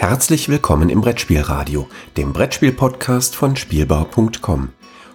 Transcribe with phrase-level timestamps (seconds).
[0.00, 4.70] Herzlich willkommen im Brettspielradio, dem Brettspiel-Podcast von Spielbau.com.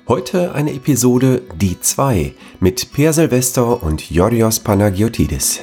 [0.08, 5.62] Heute eine Episode Die 2 mit Per Silvester und Yorios Panagiotidis.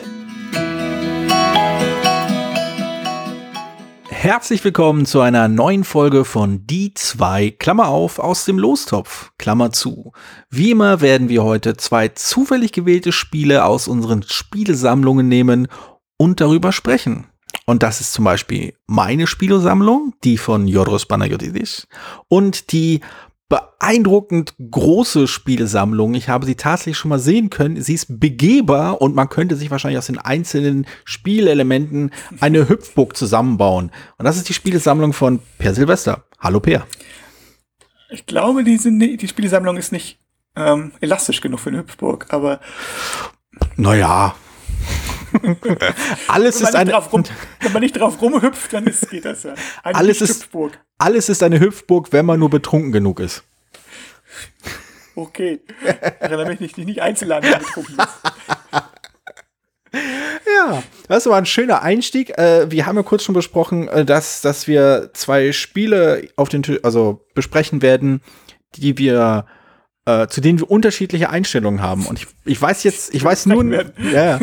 [4.09, 9.71] Herzlich willkommen zu einer neuen Folge von Die 2, Klammer auf, aus dem Lostopf, Klammer
[9.71, 10.11] zu.
[10.51, 15.69] Wie immer werden wir heute zwei zufällig gewählte Spiele aus unseren Spielesammlungen nehmen
[16.17, 17.29] und darüber sprechen.
[17.67, 21.87] Und das ist zum Beispiel meine Spielesammlung, die von Yoros Panagiotis
[22.29, 23.01] und die
[23.49, 26.15] beeindruckend große Spielesammlung.
[26.15, 27.81] Ich habe sie tatsächlich schon mal sehen können.
[27.83, 33.93] Sie ist begehbar und man könnte sich wahrscheinlich aus den einzelnen Spielelementen eine Hüpfburg zusammenbauen.
[34.17, 36.25] Und das ist die Spielesammlung von Per Silvester.
[36.41, 36.87] Hallo Per.
[38.11, 40.19] Ich glaube, die, sind, die Spielesammlung ist nicht
[40.57, 42.61] ähm, elastisch genug für eine Hüpfburg, aber.
[43.77, 44.35] Naja,
[46.29, 46.95] alles ist eine.
[46.95, 47.25] Rum,
[47.61, 49.55] wenn man nicht drauf rumhüpft, dann ist, geht das ja.
[49.83, 50.79] Eine alles ist, Hüpfburg.
[50.99, 53.45] alles ist eine Hüpfburg, wenn man nur betrunken genug ist.
[55.15, 55.61] Okay.
[56.21, 58.09] Erinnere mich nicht, nicht einzuladen, wenn betrunken bist.
[59.95, 62.37] Ja, das war ein schöner Einstieg.
[62.39, 66.63] Äh, wir haben ja kurz schon besprochen, äh, dass, dass wir zwei Spiele auf den
[66.83, 68.23] also besprechen werden,
[68.77, 69.47] die wir
[70.05, 72.07] äh, zu denen wir unterschiedliche Einstellungen haben.
[72.07, 73.65] Und ich, ich weiß jetzt, ich weiß nur,
[74.13, 74.41] ja,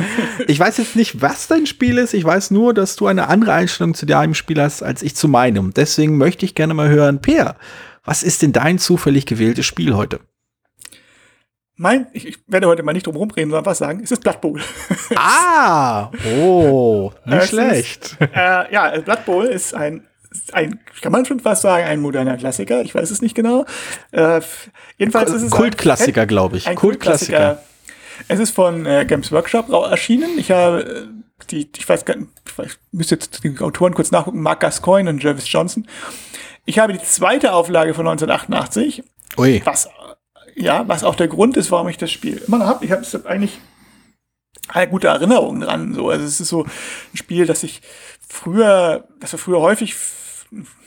[0.47, 2.13] ich weiß jetzt nicht, was dein Spiel ist.
[2.13, 5.27] Ich weiß nur, dass du eine andere Einstellung zu deinem Spiel hast, als ich zu
[5.27, 5.73] meinem.
[5.73, 7.55] Deswegen möchte ich gerne mal hören, Peer,
[8.05, 10.21] was ist denn dein zufällig gewähltes Spiel heute?
[11.75, 14.41] Mein, ich, ich werde heute mal nicht drum rumreden, sondern was sagen, es ist Blood
[14.41, 14.61] Bowl.
[15.15, 18.17] ah, oh, nicht schlecht.
[18.19, 20.05] Ist, äh, ja, Blood Bowl ist ein
[20.53, 22.81] ein, kann man schon fast sagen, ein moderner Klassiker.
[22.81, 23.65] Ich weiß es nicht genau.
[24.11, 24.41] Äh,
[24.97, 26.67] jedenfalls ist es Kultklassiker, glaube ich.
[26.67, 27.37] Ein Kultklassiker.
[27.37, 27.69] Kultklassiker.
[28.27, 30.37] Es ist von äh, Games Workshop erschienen.
[30.37, 32.29] Ich habe äh, die, ich weiß gar nicht,
[32.63, 35.87] ich müsste jetzt die Autoren kurz nachgucken, Mark Gascoigne und Jervis Johnson.
[36.65, 39.03] Ich habe die zweite Auflage von 1988.
[39.37, 39.61] Ui.
[39.63, 39.89] Was,
[40.55, 42.85] ja, was auch der Grund ist, warum ich das Spiel immer noch habe.
[42.85, 43.59] Ich habe eigentlich
[44.67, 45.93] eine gute Erinnerung dran.
[45.93, 46.09] So.
[46.09, 47.81] Also es ist so ein Spiel, das ich
[48.27, 49.95] früher, das wir früher häufig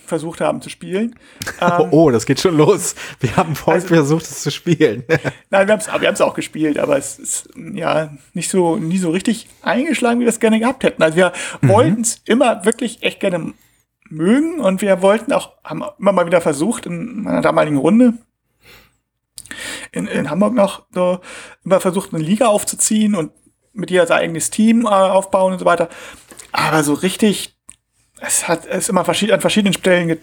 [0.06, 1.14] versucht haben zu spielen.
[1.60, 2.94] Ähm, oh, das geht schon los.
[3.20, 5.04] Wir haben häufig also, versucht, es zu spielen.
[5.50, 9.48] Nein, wir haben es auch gespielt, aber es ist ja nicht so, nie so richtig
[9.62, 11.02] eingeschlagen, wie wir es gerne gehabt hätten.
[11.02, 11.68] Also wir mhm.
[11.68, 13.54] wollten es immer wirklich echt gerne
[14.08, 18.14] mögen und wir wollten auch, haben immer mal wieder versucht in meiner damaligen Runde
[19.92, 21.20] in, in Hamburg noch so
[21.64, 23.32] immer versucht, eine Liga aufzuziehen und
[23.72, 25.88] mit ihr sein eigenes Team äh, aufbauen und so weiter.
[26.50, 27.51] Aber so richtig
[28.24, 30.18] es hat es immer an verschiedenen Stellen ge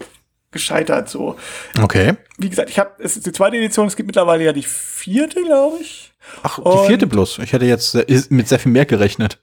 [0.52, 1.08] gescheitert.
[1.08, 1.36] So.
[1.80, 2.14] Okay.
[2.36, 5.42] Wie gesagt, ich habe es ist die zweite Edition, es gibt mittlerweile ja die vierte,
[5.44, 6.12] glaube ich.
[6.42, 7.38] Ach, die vierte bloß.
[7.38, 7.94] Ich hätte jetzt
[8.30, 9.40] mit sehr viel mehr gerechnet.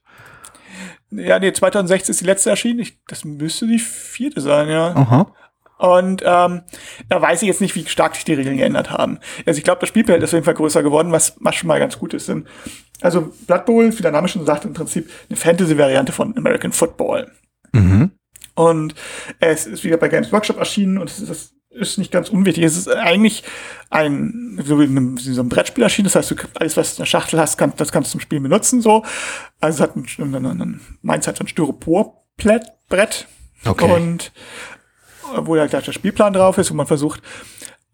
[1.10, 2.80] Ja, nee, 2016 ist die letzte erschienen.
[2.80, 4.94] Ich, das müsste die vierte sein, ja.
[4.96, 5.34] Aha.
[5.78, 6.64] Und ähm,
[7.08, 9.20] da weiß ich jetzt nicht, wie stark sich die Regeln geändert haben.
[9.46, 11.80] Also ich glaube, das Spielfeld ist auf jeden Fall größer geworden, was, was schon mal
[11.80, 12.28] ganz gut ist.
[12.28, 12.48] Denn,
[13.00, 17.32] also Blood Bowl, wie der Name schon sagt, im Prinzip eine Fantasy-Variante von American Football.
[17.74, 18.12] Mhm.
[18.58, 18.96] Und
[19.40, 22.64] es ist wieder bei Games Workshop erschienen und es ist, das ist nicht ganz unwichtig.
[22.64, 23.44] Es ist eigentlich
[23.92, 26.06] ein, so wie, in so ein Brettspiel erschienen.
[26.06, 28.20] Das heißt, du alles, was du in der Schachtel hast, kann, das kannst du zum
[28.20, 29.06] Spiel benutzen, so.
[29.60, 33.28] Also es hat ein, ein, ein, meins hat so ein Styropor-Brett.
[33.64, 33.94] Okay.
[33.94, 34.32] Und
[35.36, 37.22] wo da gleich der Spielplan drauf ist, wo man versucht,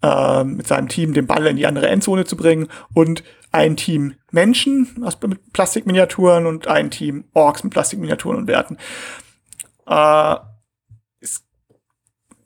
[0.01, 4.13] äh, mit seinem Team den Ball in die andere Endzone zu bringen und ein Team
[4.31, 8.77] Menschen aus, mit Plastikminiaturen und ein Team Orks mit Plastikminiaturen und Werten.
[9.87, 10.35] Äh,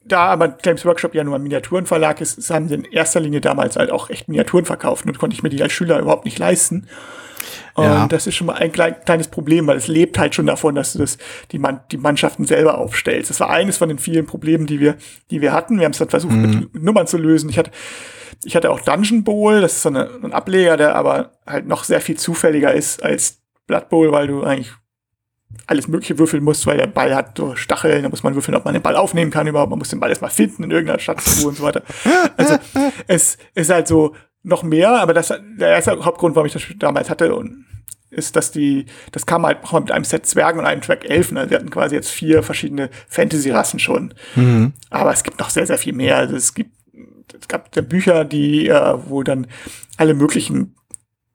[0.08, 3.76] da aber Games Workshop ja nur ein Miniaturenverlag ist, haben sie in erster Linie damals
[3.76, 6.88] halt auch echt Miniaturen verkauft und konnte ich mir die als Schüler überhaupt nicht leisten.
[7.78, 8.04] Ja.
[8.04, 10.74] Und das ist schon mal ein klein, kleines Problem, weil es lebt halt schon davon,
[10.74, 11.18] dass du das,
[11.52, 13.30] die, Man die Mannschaften selber aufstellst.
[13.30, 14.96] Das war eines von den vielen Problemen, die wir,
[15.30, 15.78] die wir hatten.
[15.78, 16.42] Wir haben es dann versucht, mhm.
[16.42, 17.50] mit, mit, Nummern zu lösen.
[17.50, 17.72] Ich hatte,
[18.44, 21.84] ich hatte auch Dungeon Bowl, das ist so eine, ein Ableger, der aber halt noch
[21.84, 24.74] sehr viel zufälliger ist als Blood Bowl, weil du eigentlich
[25.66, 28.66] alles Mögliche würfeln muss, weil der Ball hat so Stacheln, da muss man würfeln, ob
[28.66, 31.50] man den Ball aufnehmen kann überhaupt, man muss den Ball erstmal finden in irgendeiner Stadtfigur
[31.50, 31.84] und so weiter.
[32.38, 32.58] Also
[33.08, 37.10] es ist halt so noch mehr, aber das der erste Hauptgrund, warum ich das damals
[37.10, 37.66] hatte, und
[38.10, 41.38] ist, dass die, das kam halt auch mit einem Set Zwergen und einem Track Elfen.
[41.38, 44.14] Also wir hatten quasi jetzt vier verschiedene Fantasy-Rassen schon.
[44.36, 44.74] Mhm.
[44.90, 46.16] Aber es gibt noch sehr, sehr viel mehr.
[46.16, 46.72] Also es gibt,
[47.38, 49.48] es gab Bücher, die, äh, wo dann
[49.98, 50.77] alle möglichen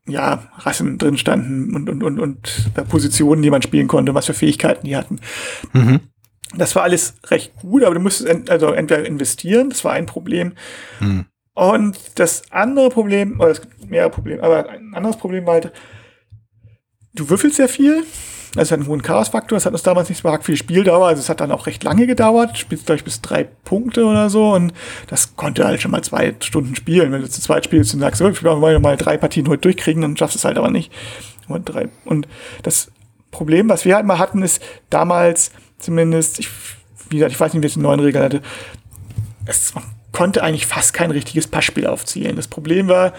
[0.07, 4.27] ja, Rassen drin standen und, und, und, und äh, Positionen, die man spielen konnte, was
[4.27, 5.21] für Fähigkeiten die hatten.
[5.73, 6.01] Mhm.
[6.57, 10.07] Das war alles recht gut, aber du musstest ent also entweder investieren, das war ein
[10.07, 10.53] Problem.
[11.01, 11.27] Mhm.
[11.55, 15.73] Und das andere Problem, oder es gibt mehrere Probleme, aber ein anderes Problem war halt,
[17.15, 18.05] du würfelst sehr viel,
[18.55, 21.07] Also es hat einen hohen Chaos-Faktor, es hat uns damals nicht so arg viel Spieldauer,
[21.07, 24.29] also es hat dann auch recht lange gedauert, spielst glaube ich bis drei Punkte oder
[24.29, 24.75] so und
[25.07, 27.13] das konnte halt schon mal zwei Stunden spielen.
[27.13, 30.03] Wenn du zu zweit spielst und sagst, so, wir wollen mal drei Partien heute durchkriegen,
[30.03, 30.93] dann schaffst du es halt aber nicht.
[31.49, 31.89] Und drei.
[32.05, 32.29] Und
[32.63, 32.91] das
[33.31, 36.49] Problem, was wir halt mal hatten, ist damals zumindest, ich,
[37.09, 38.43] wie gesagt, ich weiß nicht, wie es die neuen Regeln hatte,
[39.47, 39.73] es
[40.13, 42.37] konnte eigentlich fast kein richtiges Passspiel aufzielen.
[42.37, 43.13] Das Problem war,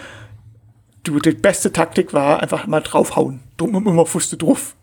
[1.04, 3.40] du, die beste Taktik war einfach mal draufhauen.
[3.56, 4.74] Drum immer Fuste drauf.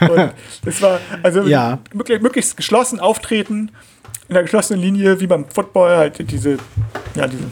[0.00, 0.32] Und
[0.64, 1.78] das war, also ja.
[1.92, 3.72] möglichst, möglichst geschlossen auftreten,
[4.28, 6.58] in der geschlossenen Linie, wie beim Football, halt diese,
[7.16, 7.44] ja, diese,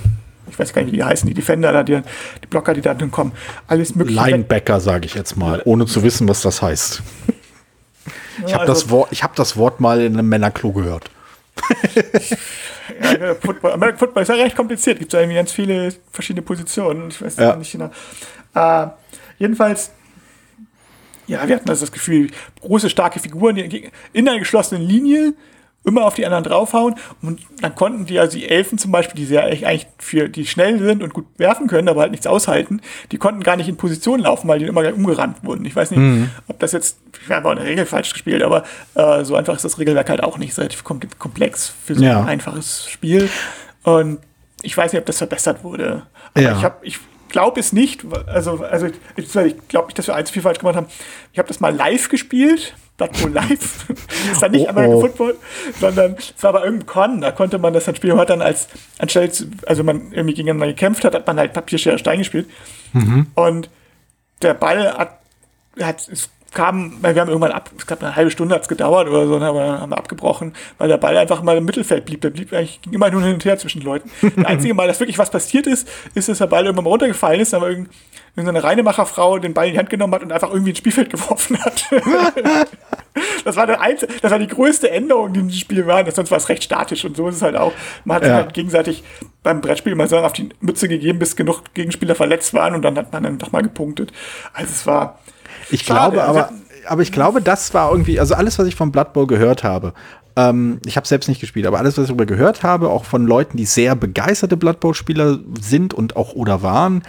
[0.49, 2.01] ich weiß gar nicht, wie die heißen, die Defender, da, die,
[2.43, 3.33] die Blocker, die da drin kommen.
[3.67, 4.21] Alles mögliche.
[4.21, 7.03] Linebacker, sage ich jetzt mal, ohne zu wissen, was das heißt.
[8.47, 11.11] Ich habe also, das, Wort, hab das Wort mal in einem Männerklo gehört.
[13.21, 14.99] ja, Football, American Football ist ja recht kompliziert.
[14.99, 17.09] Gibt es irgendwie ganz viele verschiedene Positionen.
[17.09, 17.57] Ich weiß ja.
[17.57, 17.91] nicht genau.
[18.55, 18.89] Äh,
[19.39, 19.93] jedenfalls,
[21.27, 22.31] ja, wir hatten also das Gefühl,
[22.61, 25.35] große, starke Figuren in einer geschlossenen Linie
[25.85, 29.25] immer auf die anderen draufhauen und dann konnten die, also die Elfen zum Beispiel, die
[29.25, 32.81] sehr eigentlich für die schnell sind und gut werfen können, aber halt nichts aushalten,
[33.11, 35.65] die konnten gar nicht in Position laufen, weil die immer umgerannt wurden.
[35.65, 36.31] Ich weiß nicht, mhm.
[36.47, 38.65] ob das jetzt, ich habe auch eine Regel falsch gespielt, aber
[38.95, 42.21] äh, so einfach ist das Regelwerk halt auch nicht relativ komplex für so ja.
[42.21, 43.31] ein einfaches Spiel.
[43.83, 44.19] Und
[44.63, 46.03] ich weiß nicht, ob das verbessert wurde.
[46.35, 46.57] Aber ja.
[46.57, 46.99] ich habe, ich
[47.29, 50.77] glaube es nicht, also, also ich, ich glaube nicht, dass wir eins viel falsch gemacht
[50.77, 50.87] haben.
[51.33, 53.87] Ich habe das mal live gespielt Blood Bowl Live.
[53.89, 53.99] das
[54.33, 55.01] ist dann nicht oh, American oh.
[55.01, 55.37] Football,
[55.81, 58.19] sondern es war bei irgendeinem Con, da konnte man das dann spielen.
[58.19, 58.69] Hat dann als,
[58.99, 59.31] anstelle,
[59.67, 62.51] also man irgendwie gegeneinander gekämpft hat, hat man halt Papier, Schere, Stein gespielt.
[62.93, 63.29] Mhm.
[63.35, 63.71] Und
[64.43, 65.21] der Ball hat,
[65.81, 68.69] hat, ist kam, weil wir haben irgendwann ab, ich glaube eine halbe Stunde hat es
[68.69, 72.21] gedauert oder so, dann haben wir abgebrochen, weil der Ball einfach mal im Mittelfeld blieb.
[72.21, 74.11] Der blieb eigentlich ging immer nur hin und her zwischen Leuten.
[74.35, 77.41] Das einzige Mal, dass wirklich was passiert ist, ist, dass der Ball irgendwann mal runtergefallen
[77.41, 80.79] ist, aber irgendeine Reinemacherfrau den Ball in die Hand genommen hat und einfach irgendwie ins
[80.79, 81.85] Spielfeld geworfen hat.
[83.45, 86.11] das war der einzige, das war die größte Änderung, die in diesem Spiel war.
[86.11, 87.73] Sonst war es recht statisch und so ist es halt auch.
[88.05, 88.35] Man hat ja.
[88.35, 89.05] halt gegenseitig
[89.45, 92.99] beim Brettspiel mal so auf die Mütze gegeben, bis genug Gegenspieler verletzt waren und dann
[92.99, 94.13] hat man dann doch mal gepunktet.
[94.53, 95.21] Also es war,
[95.71, 96.53] ich Schade, glaube aber,
[96.87, 99.93] aber ich glaube, das war irgendwie, also alles, was ich vom Blood Bowl gehört habe,
[100.37, 103.27] ähm, ich habe selbst nicht gespielt, aber alles, was ich darüber gehört habe, auch von
[103.27, 107.03] Leuten, die sehr begeisterte Blood Bowl-Spieler sind und auch oder waren,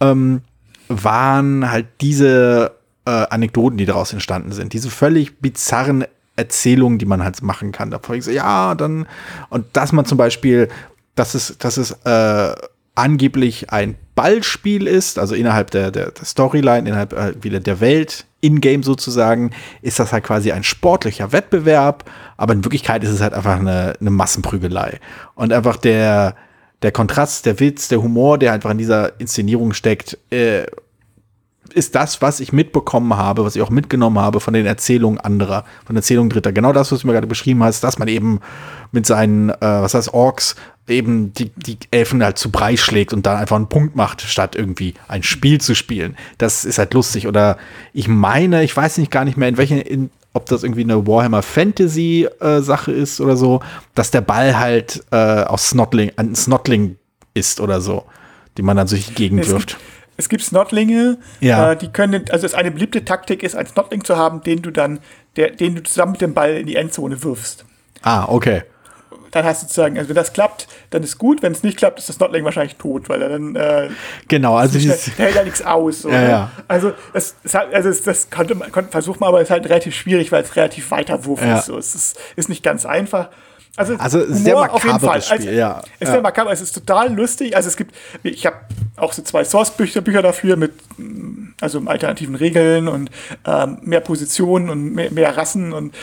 [0.00, 0.40] ähm,
[0.88, 2.72] waren halt diese
[3.04, 4.72] äh, Anekdoten, die daraus entstanden sind.
[4.72, 6.04] Diese völlig bizarren
[6.36, 7.90] Erzählungen, die man halt machen kann.
[7.90, 9.06] Da ich so, ja, dann,
[9.50, 10.68] und dass man zum Beispiel,
[11.14, 12.54] dass es, dass es äh,
[12.94, 18.26] angeblich ein Ballspiel ist, also innerhalb der, der, der Storyline, innerhalb äh, wieder der Welt,
[18.40, 19.50] in-game sozusagen,
[19.82, 23.94] ist das halt quasi ein sportlicher Wettbewerb, aber in Wirklichkeit ist es halt einfach eine,
[24.00, 24.98] eine Massenprügelei.
[25.34, 26.36] Und einfach der,
[26.82, 30.66] der Kontrast, der Witz, der Humor, der einfach in dieser Inszenierung steckt, äh,
[31.72, 35.64] ist das, was ich mitbekommen habe, was ich auch mitgenommen habe von den Erzählungen anderer,
[35.84, 36.52] von Erzählungen Dritter.
[36.52, 38.40] Genau das, was du mir gerade beschrieben hast, dass man eben
[38.92, 40.56] mit seinen, äh, was heißt Orks,
[40.88, 44.56] eben die, die Elfen halt zu Brei schlägt und dann einfach einen Punkt macht, statt
[44.56, 46.16] irgendwie ein Spiel zu spielen.
[46.38, 47.26] Das ist halt lustig.
[47.26, 47.58] Oder
[47.92, 51.06] ich meine, ich weiß nicht gar nicht mehr, in welchen, in, ob das irgendwie eine
[51.06, 53.60] Warhammer Fantasy äh, Sache ist oder so,
[53.94, 56.96] dass der Ball halt äh, aus Snotling, ein Snotling
[57.34, 58.04] ist oder so,
[58.56, 59.78] die man dann durch die Gegend wirft.
[60.20, 61.72] Es gibt Snotlinge, ja.
[61.72, 64.70] äh, die können, also es eine beliebte Taktik ist, einen Snotling zu haben, den du
[64.70, 65.00] dann,
[65.36, 67.64] der, den du zusammen mit dem Ball in die Endzone wirfst.
[68.02, 68.64] Ah, okay.
[69.30, 71.42] Dann hast du sozusagen, also wenn das klappt, dann ist gut.
[71.42, 73.88] Wenn es nicht klappt, ist das Snotling wahrscheinlich tot, weil er dann äh,
[74.28, 76.02] genau, also dieses, hält ja nichts aus.
[76.02, 76.50] Ja, ja.
[76.68, 77.36] Also das,
[77.72, 80.90] also das konnte man konnte versuchen, aber es ist halt relativ schwierig, weil es relativ
[80.90, 81.58] weiter Wurf ja.
[81.58, 81.66] ist.
[81.66, 81.78] So.
[81.78, 83.30] Es ist, ist nicht ganz einfach.
[83.80, 85.78] Also, also sehr makabres Spiel, also, ja.
[85.78, 86.12] Es ist ja.
[86.12, 87.56] sehr makaber, es ist total lustig.
[87.56, 88.56] Also es gibt, ich habe
[88.96, 90.72] auch so zwei Source-Bücher Bücher dafür mit
[91.60, 93.10] also alternativen Regeln und
[93.46, 95.94] ähm, mehr Positionen und mehr, mehr Rassen und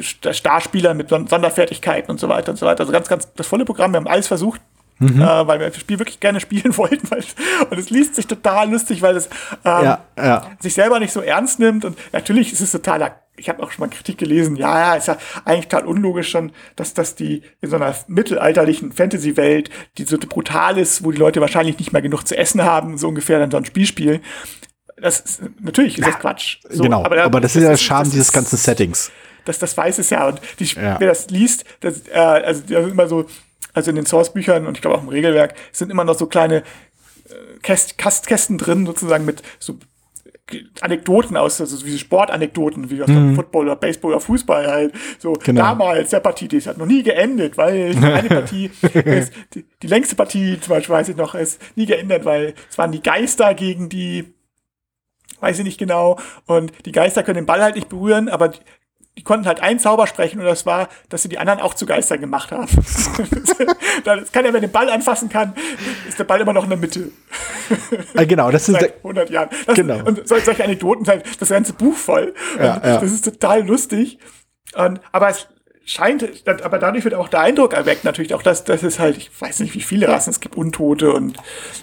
[0.00, 2.80] Starspieler mit Sonderfertigkeiten und so weiter und so weiter.
[2.80, 3.92] Also ganz, ganz das volle Programm.
[3.92, 4.60] Wir haben alles versucht,
[4.98, 5.20] Mhm.
[5.20, 7.10] Äh, weil wir das Spiel wirklich gerne spielen wollten.
[7.10, 7.24] Weil,
[7.70, 9.26] und es liest sich total lustig, weil es
[9.64, 10.50] ähm, ja, ja.
[10.60, 11.84] sich selber nicht so ernst nimmt.
[11.84, 15.08] Und natürlich ist es totaler ich habe auch schon mal Kritik gelesen, ja, ja, ist
[15.08, 20.18] ja eigentlich total unlogisch schon, dass das die in so einer mittelalterlichen Fantasy-Welt, die so
[20.18, 23.50] brutal ist, wo die Leute wahrscheinlich nicht mehr genug zu essen haben, so ungefähr dann
[23.50, 24.20] so ein Spiel spielen.
[24.96, 26.58] Das ist, natürlich ist das Quatsch.
[26.68, 29.10] So, genau, aber, aber, das, das ist ja der Charme dieses ganzen Settings.
[29.44, 30.28] Das, das weiß es ja.
[30.28, 30.98] Und die, ja.
[31.00, 33.26] wer das liest, das, äh, also da sind immer so,
[33.74, 36.58] also in den Source-Büchern und ich glaube auch im Regelwerk, sind immer noch so kleine
[36.58, 39.78] äh, Käst, Kastkästen drin, sozusagen mit so
[40.82, 43.34] Anekdoten aus, also wie Sportanekdoten, wie aus mhm.
[43.34, 44.94] Football oder Baseball oder Fußball halt.
[45.18, 45.62] So genau.
[45.62, 50.16] damals der Partie, die hat noch nie geendet, weil eine Partie ist, die, die, längste
[50.16, 53.88] Partie zum Beispiel weiß ich noch, ist nie geändert, weil es waren die Geister gegen
[53.88, 54.34] die
[55.40, 56.18] weiß ich nicht genau.
[56.46, 58.52] Und die Geister können den Ball halt nicht berühren, aber
[59.16, 61.86] die, konnten halt einen Zauber sprechen und das war, dass sie die anderen auch zu
[61.86, 62.68] Geistern gemacht haben.
[64.04, 65.54] das kann er, wenn den Ball anfassen kann,
[66.08, 67.10] ist der Ball immer noch in der Mitte.
[68.16, 69.48] Ah, genau, das ist seit 100 Jahren.
[69.66, 70.04] Das, genau.
[70.04, 72.34] Und solche Anekdoten sind das ganze Buch voll.
[72.58, 73.00] Ja, ja.
[73.00, 74.18] Das ist total lustig.
[74.74, 75.48] Und, aber es
[75.84, 79.30] scheint, aber dadurch wird auch der Eindruck erweckt, natürlich auch, dass, dass es halt, ich
[79.40, 81.36] weiß nicht, wie viele Rassen es gibt, Untote und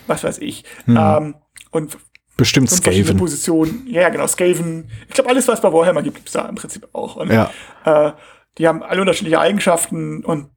[0.07, 0.63] was weiß ich.
[0.85, 0.97] Hm.
[0.97, 1.35] Ähm,
[1.71, 1.97] und
[2.37, 3.17] Bestimmt Skaven.
[3.17, 3.85] Positionen.
[3.87, 4.89] Ja, genau, Skaven.
[5.07, 7.17] Ich glaube, alles, was es bei Warhammer gibt, gibt es da im Prinzip auch.
[7.17, 7.51] Und, ja.
[7.85, 8.13] äh,
[8.57, 10.49] die haben alle unterschiedliche Eigenschaften und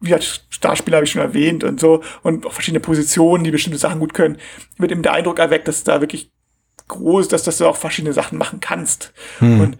[0.00, 3.78] wie hat Starspieler habe ich schon erwähnt und so und auch verschiedene Positionen, die bestimmte
[3.78, 4.38] Sachen gut können,
[4.76, 6.30] wird eben der Eindruck erweckt, dass da wirklich
[6.88, 9.12] groß, dass, dass du auch verschiedene Sachen machen kannst.
[9.38, 9.60] Hm.
[9.60, 9.78] Und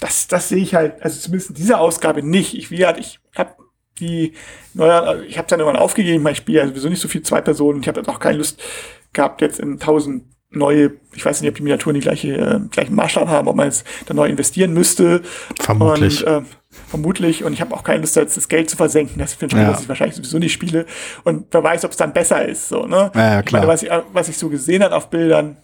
[0.00, 2.54] das, das sehe ich halt, also zumindest in dieser Ausgabe nicht.
[2.54, 3.54] Ich, wie halt, ich habe
[3.98, 4.34] die
[4.74, 7.40] neue, ich habe dann irgendwann aufgegeben, weil ich spiele ja sowieso nicht so viel zwei
[7.40, 7.80] Personen.
[7.80, 8.62] Ich habe jetzt auch keine Lust,
[9.12, 12.94] gehabt, jetzt in tausend neue, ich weiß nicht, ob die Miniaturen die gleiche, äh, gleichen
[12.94, 15.22] Maßstab haben, ob man jetzt da neu investieren müsste.
[15.60, 16.26] Vermutlich.
[16.26, 16.42] Und, äh,
[16.88, 17.44] vermutlich.
[17.44, 19.18] Und ich habe auch keine Lust, jetzt das Geld zu versenken.
[19.18, 19.70] Das finde ich, ja.
[19.70, 20.86] dass ich wahrscheinlich sowieso nicht spiele.
[21.24, 22.68] Und wer weiß, ob es dann besser ist.
[22.68, 23.12] So, ne?
[23.14, 23.62] Ja, ja, klar.
[23.62, 25.56] Ich meine, was ich, was ich so gesehen habe auf Bildern,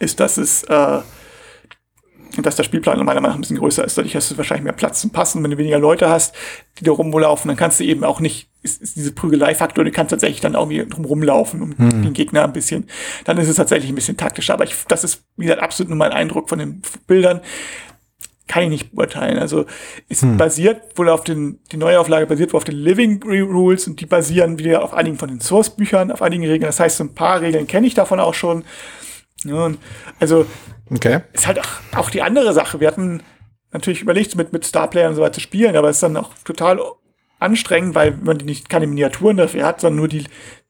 [0.00, 1.00] ist, dass es äh,
[2.42, 3.96] dass der Spielplan meiner Meinung nach ein bisschen größer ist.
[3.96, 5.42] Dadurch hast du wahrscheinlich mehr Platz zum Passen.
[5.42, 6.34] Wenn du weniger Leute hast,
[6.78, 10.10] die da rumlaufen, dann kannst du eben auch nicht, ist, ist diese Prügelei-Faktor, du kannst
[10.10, 12.02] tatsächlich dann irgendwie drum rumlaufen um hm.
[12.02, 12.88] den Gegner ein bisschen.
[13.24, 14.54] Dann ist es tatsächlich ein bisschen taktischer.
[14.54, 17.40] Aber ich, das ist, wie gesagt, absolut nur mein Eindruck von den Bildern.
[18.46, 19.38] Kann ich nicht beurteilen.
[19.38, 19.64] Also
[20.08, 20.36] es hm.
[20.36, 24.58] basiert wohl auf den, die Neuauflage basiert wohl auf den Living Rules und die basieren
[24.58, 26.68] wieder auf einigen von den Source-Büchern, auf einigen Regeln.
[26.68, 28.64] Das heißt, so ein paar Regeln kenne ich davon auch schon.
[29.42, 29.70] Ja,
[30.20, 30.46] also
[30.90, 31.20] Okay.
[31.32, 32.80] Ist halt auch, auch die andere Sache.
[32.80, 33.22] Wir hatten
[33.72, 36.32] natürlich überlegt, mit, mit Starplayer und so weiter zu spielen, aber es ist dann auch
[36.44, 36.80] total
[37.38, 40.24] anstrengend, weil man nicht keine Miniaturen dafür hat, sondern nur die,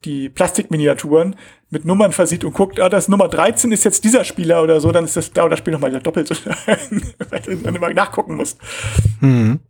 [0.04, 1.36] die Plastikminiaturen
[1.70, 4.90] mit Nummern versieht und guckt, ah, das Nummer 13 ist jetzt dieser Spieler oder so,
[4.92, 6.34] dann ist das dauert das Spiel nochmal doppelt so
[7.30, 8.58] weil du dann immer nachgucken musst.
[9.20, 9.60] Mhm.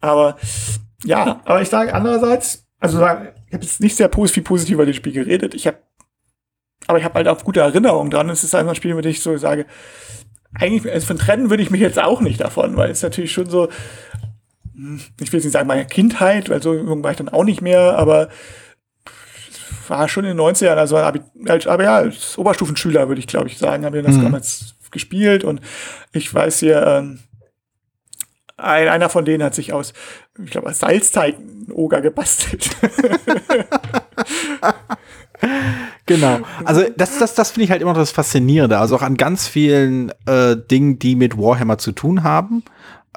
[0.00, 0.36] Aber
[1.04, 4.96] ja, aber ich sage andererseits, also ich habe jetzt nicht sehr positiv, positiv über das
[4.96, 5.54] Spiel geredet.
[5.54, 5.78] Ich habe
[6.86, 8.30] aber ich habe halt auch gute Erinnerungen dran.
[8.30, 9.66] Es ist einfach ein Spiel, mit dem ich so sage,
[10.54, 13.48] eigentlich, also von trennen würde ich mich jetzt auch nicht davon, weil es natürlich schon
[13.48, 13.68] so,
[14.74, 17.44] hm, ich will jetzt nicht sagen, meine Kindheit, weil so jung war ich dann auch
[17.44, 18.28] nicht mehr, aber
[19.88, 23.58] war schon in den 90ern, also als, aber ja, als Oberstufenschüler würde ich glaube ich
[23.58, 24.22] sagen, habe ich das mhm.
[24.22, 25.60] damals gespielt und
[26.12, 27.20] ich weiß hier, ähm,
[28.56, 29.92] ein, einer von denen hat sich aus,
[30.42, 32.70] ich glaube, Salzteig einen Oger gebastelt.
[36.10, 36.40] genau.
[36.64, 38.78] Also das, das, das finde ich halt immer noch das Faszinierende.
[38.78, 42.64] Also auch an ganz vielen äh, Dingen, die mit Warhammer zu tun haben.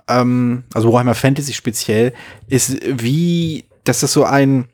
[0.07, 2.13] Ähm, also Warhammer Fantasy speziell,
[2.47, 4.67] ist wie, dass das so ein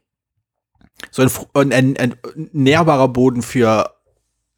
[1.12, 1.22] so
[1.54, 2.16] ein, ein, ein
[2.52, 3.92] nährbarer Boden für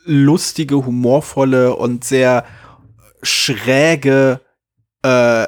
[0.03, 2.45] lustige, humorvolle und sehr
[3.21, 4.41] schräge
[5.03, 5.45] äh,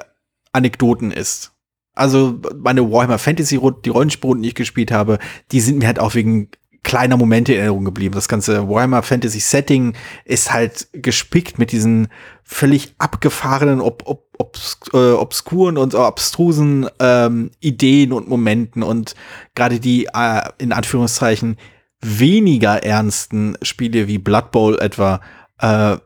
[0.52, 1.52] Anekdoten ist.
[1.96, 5.18] Also meine Warhammer Fantasy, die Rollenspielrunden, die ich gespielt habe,
[5.52, 6.50] die sind mir halt auch wegen
[6.84, 8.14] kleiner Momente in Erinnerung geblieben.
[8.14, 9.94] Das ganze Warhammer Fantasy Setting
[10.26, 12.10] ist halt gespickt mit diesen
[12.44, 19.16] völlig abgefahrenen, ob, ob, obs äh, obskuren und abstrusen ähm, Ideen und Momenten und
[19.56, 21.58] gerade die äh, in Anführungszeichen
[22.02, 25.22] weniger ernsten Spiele wie Blood Bowl etwa,
[25.60, 25.98] äh,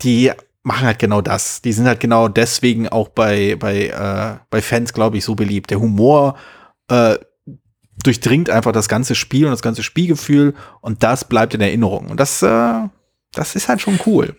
[0.00, 1.60] die machen halt genau das.
[1.60, 5.70] Die sind halt genau deswegen auch bei, bei, äh, bei Fans, glaube ich, so beliebt.
[5.70, 6.36] Der Humor
[6.88, 7.16] äh,
[8.02, 12.10] durchdringt einfach das ganze Spiel und das ganze Spielgefühl und das bleibt in Erinnerung.
[12.10, 12.88] Und das, äh,
[13.32, 14.36] das ist halt schon cool.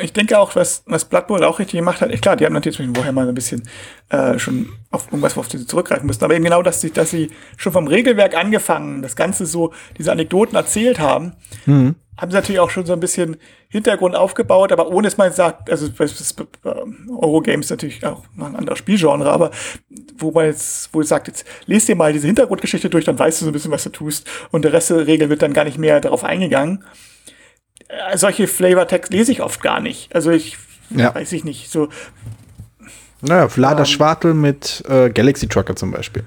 [0.00, 2.80] Ich denke auch, was, was Blood Bowl auch richtig gemacht hat, klar, die haben natürlich
[2.94, 3.68] vorher mal ein bisschen
[4.08, 7.10] äh, schon auf irgendwas, auf die sie zurückgreifen mussten, aber eben genau, dass sie, dass
[7.10, 11.34] sie schon vom Regelwerk angefangen, das Ganze so, diese Anekdoten erzählt haben,
[11.66, 11.96] mhm.
[12.16, 13.36] haben sie natürlich auch schon so ein bisschen
[13.68, 15.86] Hintergrund aufgebaut, aber ohne es mal sagt, also
[17.10, 19.50] Eurogames natürlich auch mal ein anderes Spielgenre, aber
[20.16, 23.42] wo man jetzt, wo es sagt, jetzt lest dir mal diese Hintergrundgeschichte durch, dann weißt
[23.42, 25.64] du so ein bisschen, was du tust und der Rest der Regel wird dann gar
[25.64, 26.82] nicht mehr darauf eingegangen.
[27.92, 30.14] Äh, solche Flavortext lese ich oft gar nicht.
[30.14, 30.56] Also ich
[30.90, 31.14] ja.
[31.14, 31.70] weiß ich nicht.
[31.70, 31.88] So.
[33.20, 36.24] Naja, Vlada ähm, Schwartel mit äh, Galaxy Trucker zum Beispiel.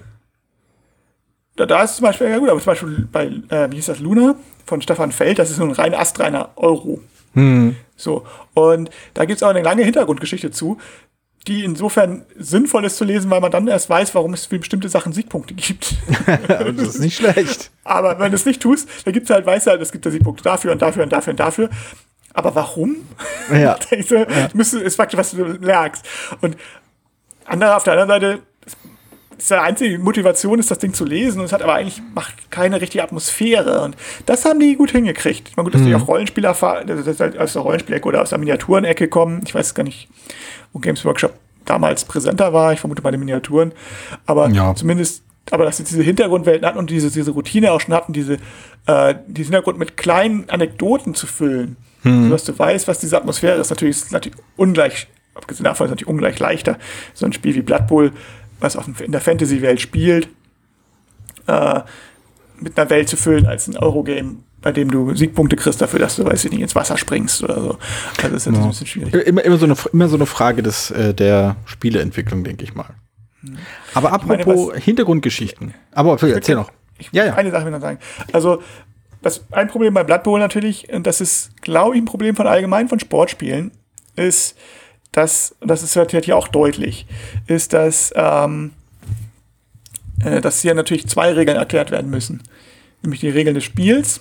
[1.55, 3.99] Da, da ist zum Beispiel, ja gut, aber zum Beispiel bei, äh, wie hieß das,
[3.99, 7.01] Luna von Stefan Feld, das ist so ein rein astreiner Euro.
[7.33, 7.75] Hm.
[7.95, 8.25] So.
[8.53, 10.77] Und da gibt es auch eine lange Hintergrundgeschichte zu
[11.47, 14.89] die insofern sinnvoll ist zu lesen, weil man dann erst weiß, warum es für bestimmte
[14.89, 15.95] Sachen Siegpunkte gibt.
[16.47, 17.71] das ist nicht schlecht.
[17.83, 20.05] Aber wenn du es nicht tust, dann gibt es halt, weißt du halt, es gibt
[20.05, 21.69] da Siegpunkte dafür und dafür und dafür und dafür.
[22.33, 22.97] Aber warum?
[23.51, 23.77] Ja.
[24.07, 24.27] so, ja.
[24.53, 26.05] Müsste, ist praktisch, was du lernst.
[26.41, 26.57] Und
[27.45, 28.41] andere auf der anderen Seite,
[29.37, 32.81] die einzige Motivation ist, das Ding zu lesen und es hat aber eigentlich macht keine
[32.81, 35.49] richtige Atmosphäre und das haben die gut hingekriegt.
[35.49, 35.87] Ich meine, gut, dass mhm.
[35.87, 39.41] die auch Rollenspieler aus der Rollenspielecke oder aus der Miniaturenecke kommen.
[39.45, 40.07] Ich weiß gar nicht,
[40.73, 41.33] wo Games Workshop
[41.65, 42.73] damals präsenter war.
[42.73, 43.73] Ich vermute bei den Miniaturen,
[44.25, 44.73] aber ja.
[44.75, 48.37] zumindest aber dass sie diese Hintergrundwelten hatten und diese, diese Routine auch schon hatten, diese,
[48.87, 52.25] äh, diesen Hintergrund mit kleinen Anekdoten zu füllen, hm.
[52.25, 53.69] sodass du weißt, was diese Atmosphäre ist.
[53.69, 56.77] Natürlich ist es natürlich ungleich, abgesehen davon ist es natürlich ungleich leichter,
[57.13, 58.11] so ein Spiel wie Blood Bowl
[58.59, 60.29] was auch in der Fantasy-Welt spielt,
[61.47, 61.81] äh,
[62.59, 66.15] mit einer Welt zu füllen als ein Eurogame, bei dem du Siegpunkte kriegst dafür, dass
[66.15, 67.77] du, weiß ich nicht, ins Wasser springst oder so.
[68.17, 68.61] Also das ist ja.
[68.61, 69.13] ein bisschen schwierig.
[69.13, 72.89] Immer, immer, so, eine, immer so eine Frage des, äh, der Spieleentwicklung, denke ich mal.
[73.41, 73.57] Hm.
[73.93, 75.73] Aber apropos meine, Hintergrundgeschichten.
[75.91, 76.71] Aber erzähl noch.
[76.97, 77.35] Ich ja, ja.
[77.35, 77.99] Eine Sache will ich noch sagen.
[78.31, 78.61] Also,
[79.21, 82.47] das, ein Problem bei Blood Bowl natürlich, und das ist, glaube ich, ein Problem von
[82.47, 83.71] allgemein von Sportspielen,
[84.15, 84.55] ist,
[85.15, 87.05] dass, das ist halt hier auch deutlich,
[87.47, 88.73] ist, dass, ähm,
[90.21, 92.43] äh, dass hier natürlich zwei Regeln erklärt werden müssen.
[93.01, 94.19] Nämlich die Regeln des Spiels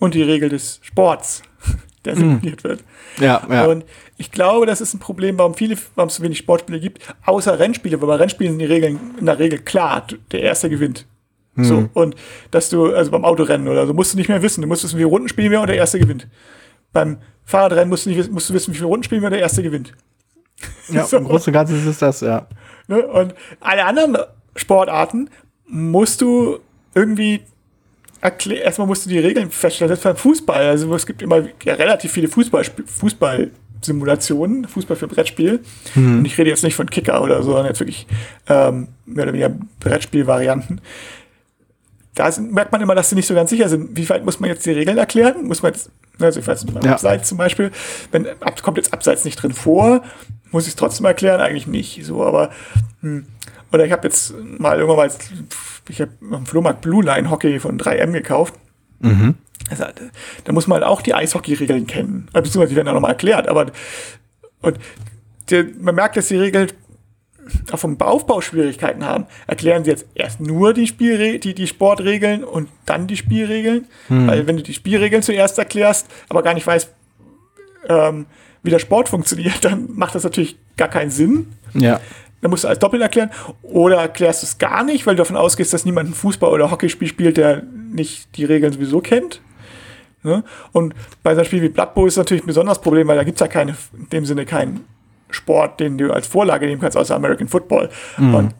[0.00, 1.42] und die Regel des Sports,
[2.04, 2.18] der mhm.
[2.18, 2.68] simuliert mm.
[2.68, 2.84] wird.
[3.20, 3.66] Ja, ja.
[3.66, 3.84] Und
[4.16, 7.60] ich glaube, das ist ein Problem, warum, viele, warum es so wenig Sportspiele gibt, außer
[7.60, 11.06] Rennspiele, weil bei Rennspielen sind die Regeln in der Regel klar, der Erste gewinnt.
[11.54, 11.64] Mm.
[11.64, 12.16] So, und
[12.50, 14.60] dass du, also beim Autorennen oder so, musst du nicht mehr wissen.
[14.60, 16.26] Du musst wissen, wie viele Runden spielen wir und der Erste gewinnt.
[16.92, 19.40] Beim Fahrradrennen musst du, nicht, musst du wissen, wie viele Runden spielen wir und der
[19.40, 19.92] Erste gewinnt.
[20.88, 21.16] Ja, so.
[21.18, 22.46] im Großen und Ganzen ist das, ja.
[22.88, 23.06] Ne?
[23.06, 24.16] Und alle anderen
[24.54, 25.30] Sportarten
[25.66, 26.58] musst du
[26.94, 27.42] irgendwie
[28.20, 30.66] erklären, erstmal musst du die Regeln feststellen, selbst beim Fußball.
[30.66, 33.50] Also es gibt immer ja, relativ viele Fußball, Fußball
[33.82, 35.60] Simulationen, Fußball für Brettspiel.
[35.94, 36.18] Hm.
[36.18, 38.06] Und ich rede jetzt nicht von Kicker oder so, sondern jetzt wirklich
[38.48, 40.80] ähm, mehr oder weniger Brettspielvarianten.
[42.14, 43.94] Da merkt man immer, dass sie nicht so ganz sicher sind.
[43.96, 45.44] Wie weit muss man jetzt die Regeln erklären?
[45.44, 46.92] Muss man jetzt, also ich weiß nicht, ja.
[46.92, 47.70] Abseits zum Beispiel,
[48.10, 48.26] wenn
[48.62, 50.02] kommt jetzt Abseits nicht drin vor,
[50.56, 51.40] muss ich es trotzdem erklären?
[51.40, 52.04] Eigentlich nicht.
[52.04, 52.50] So, aber
[53.02, 53.26] hm.
[53.72, 55.10] oder ich habe jetzt mal irgendwann mal,
[55.88, 58.54] ich habe am Flohmarkt Blue Line Hockey von 3M gekauft.
[59.00, 59.34] Mhm.
[59.70, 59.84] Also,
[60.44, 62.28] da muss man auch die Eishockey-Regeln kennen.
[62.32, 63.48] Äh, beziehungsweise die werden auch nochmal erklärt.
[63.48, 63.66] Aber
[64.62, 64.78] und
[65.50, 66.72] der, man merkt, dass die Regeln
[67.70, 69.26] auch vom Aufbau Schwierigkeiten haben.
[69.46, 73.86] Erklären sie jetzt erst nur die, Spielre die, die Sportregeln und dann die Spielregeln.
[74.08, 74.26] Mhm.
[74.26, 76.92] Weil wenn du die Spielregeln zuerst erklärst, aber gar nicht weißt,
[77.88, 78.26] ähm,
[78.62, 81.52] wie der Sport funktioniert, dann macht das natürlich gar keinen Sinn.
[81.74, 82.00] Ja.
[82.42, 83.30] Dann musst du alles doppelt erklären.
[83.62, 86.70] Oder erklärst du es gar nicht, weil du davon ausgehst, dass niemand ein Fußball- oder
[86.70, 89.40] Hockeyspiel spielt, der nicht die Regeln sowieso kennt.
[90.22, 90.44] Ne?
[90.72, 93.16] Und bei so einem Spiel wie Blood Bowl ist es natürlich ein besonderes Problem, weil
[93.16, 94.84] da gibt es ja keine, in dem Sinne keinen
[95.30, 97.90] Sport, den du als Vorlage nehmen kannst, außer American Football.
[98.18, 98.34] Mhm.
[98.34, 98.54] Und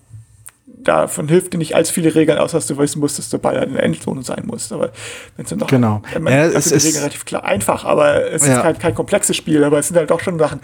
[0.79, 3.55] davon hilft dir nicht allzu viele Regeln aus, dass du wissen musst, dass du bei
[3.63, 4.73] in der Endzone sein musst.
[4.73, 4.93] Aber
[5.37, 6.03] wenn es dann noch, genau.
[6.21, 8.57] Man, ja, es ist die Regeln relativ klar einfach, aber es ja.
[8.57, 10.61] ist kein, kein komplexes Spiel, aber es sind halt doch schon Sachen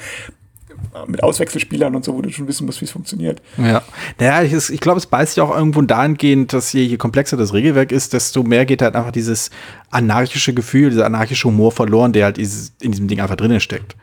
[1.07, 3.41] mit Auswechselspielern und so, wo du schon wissen musst, wie es funktioniert.
[3.57, 3.83] Ja,
[4.19, 7.53] naja, ich, ich glaube, es beißt sich auch irgendwo dahingehend, dass je, je komplexer das
[7.53, 9.51] Regelwerk ist, desto mehr geht halt einfach dieses
[9.91, 13.97] anarchische Gefühl, dieser anarchische Humor verloren, der halt in diesem Ding einfach drinnen steckt.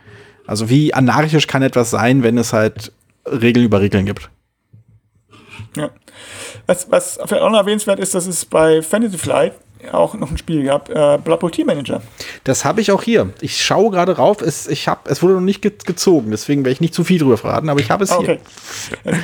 [0.47, 2.91] Also wie anarchisch kann etwas sein, wenn es halt
[3.25, 4.29] Regeln über Regeln gibt?
[5.79, 5.89] Ja.
[6.65, 9.53] Was, was vielleicht auch noch erwähnenswert ist, dass es bei Fantasy Flight
[9.91, 12.01] auch noch ein Spiel gab, äh, Blood Bowl Team Manager.
[12.43, 13.29] Das habe ich auch hier.
[13.41, 14.41] Ich schaue gerade rauf.
[14.41, 17.19] Es, ich hab, es wurde noch nicht ge gezogen, deswegen werde ich nicht zu viel
[17.19, 18.39] drüber verraten, aber ich habe es okay.
[19.03, 19.13] hier.
[19.13, 19.21] Also,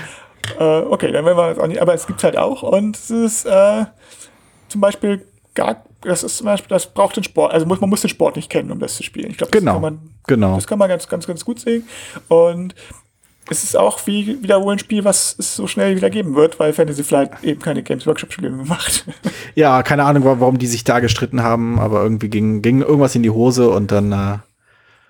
[0.59, 1.81] äh, okay, dann werden wir es auch nicht.
[1.81, 3.85] Aber es gibt es halt auch und es ist äh,
[4.69, 8.01] zum Beispiel gar, das ist zum Beispiel, das braucht den Sport, also muss, man muss
[8.01, 9.31] den Sport nicht kennen, um das zu spielen.
[9.31, 10.55] Ich glaube, das genau, kann man, genau.
[10.55, 11.87] das kann man ganz, ganz, ganz gut sehen.
[12.27, 12.75] Und
[13.49, 16.73] es ist auch wie wieder ein Spiel, was es so schnell wieder geben wird, weil
[16.73, 19.05] Fantasy Flight eben keine Games Workshop Spiele mehr macht.
[19.55, 23.23] Ja, keine Ahnung, warum die sich da gestritten haben, aber irgendwie ging, ging irgendwas in
[23.23, 24.37] die Hose und dann, äh,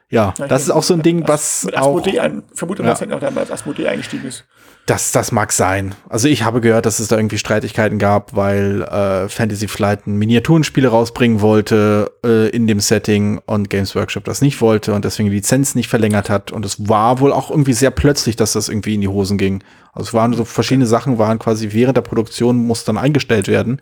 [0.09, 2.89] ja, ja das ist auch so ein Ding, was mit Asmodee auch, ein, vermute, ja.
[2.89, 4.45] dass er auch damals Asmodee eingestiegen ist.
[4.85, 5.95] Das, das mag sein.
[6.09, 10.17] Also ich habe gehört, dass es da irgendwie Streitigkeiten gab, weil äh, Fantasy Flight ein
[10.17, 15.29] Miniaturenspiel rausbringen wollte äh, in dem Setting und Games Workshop das nicht wollte und deswegen
[15.29, 16.51] die Lizenz nicht verlängert hat.
[16.51, 19.63] Und es war wohl auch irgendwie sehr plötzlich, dass das irgendwie in die Hosen ging.
[19.91, 23.81] Also es waren so verschiedene Sachen, waren quasi während der Produktion muss dann eingestellt werden.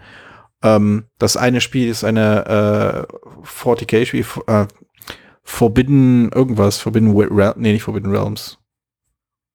[0.64, 4.68] Ähm, das eine Spiel ist eine äh, 40k-Spiel, äh,
[5.44, 8.60] Forbidden irgendwas, Forbidden Realms, nee, nicht Forbidden Realms.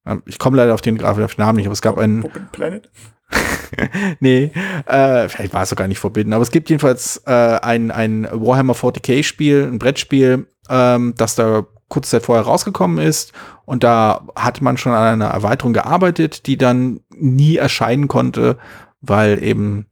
[0.05, 2.21] Ähm, ich komme leider auf den, auf den Namen nicht, aber es gab einen.
[2.21, 2.89] Forbidden Planet?
[4.19, 4.51] nee,
[4.85, 8.73] äh, vielleicht war es sogar nicht verbinden, aber es gibt jedenfalls äh, ein, ein Warhammer
[8.73, 13.33] 40k-Spiel, ein Brettspiel, ähm, das da kurze Zeit vorher rausgekommen ist
[13.65, 18.57] und da hat man schon an einer Erweiterung gearbeitet, die dann nie erscheinen konnte,
[19.01, 19.87] weil eben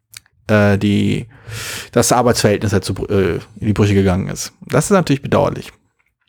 [0.47, 1.27] äh, die,
[1.91, 4.53] das Arbeitsverhältnis halt zu, äh, in die Brüche gegangen ist.
[4.67, 5.71] Das ist natürlich bedauerlich.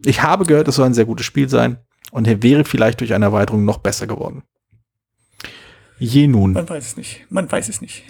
[0.05, 1.79] Ich habe gehört, es soll ein sehr gutes Spiel sein
[2.11, 4.43] und er wäre vielleicht durch eine Erweiterung noch besser geworden.
[5.99, 6.53] Je nun.
[6.53, 7.27] Man weiß es nicht.
[7.29, 8.05] Man weiß es nicht.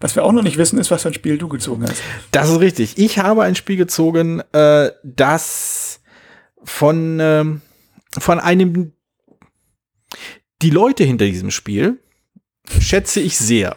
[0.00, 2.02] Was wir auch noch nicht wissen, ist, was für ein Spiel du gezogen hast.
[2.30, 2.98] Das ist richtig.
[2.98, 6.00] Ich habe ein Spiel gezogen, äh, das
[6.62, 7.44] von, äh,
[8.18, 8.92] von einem.
[10.62, 12.02] Die Leute hinter diesem Spiel
[12.78, 13.76] schätze ich sehr.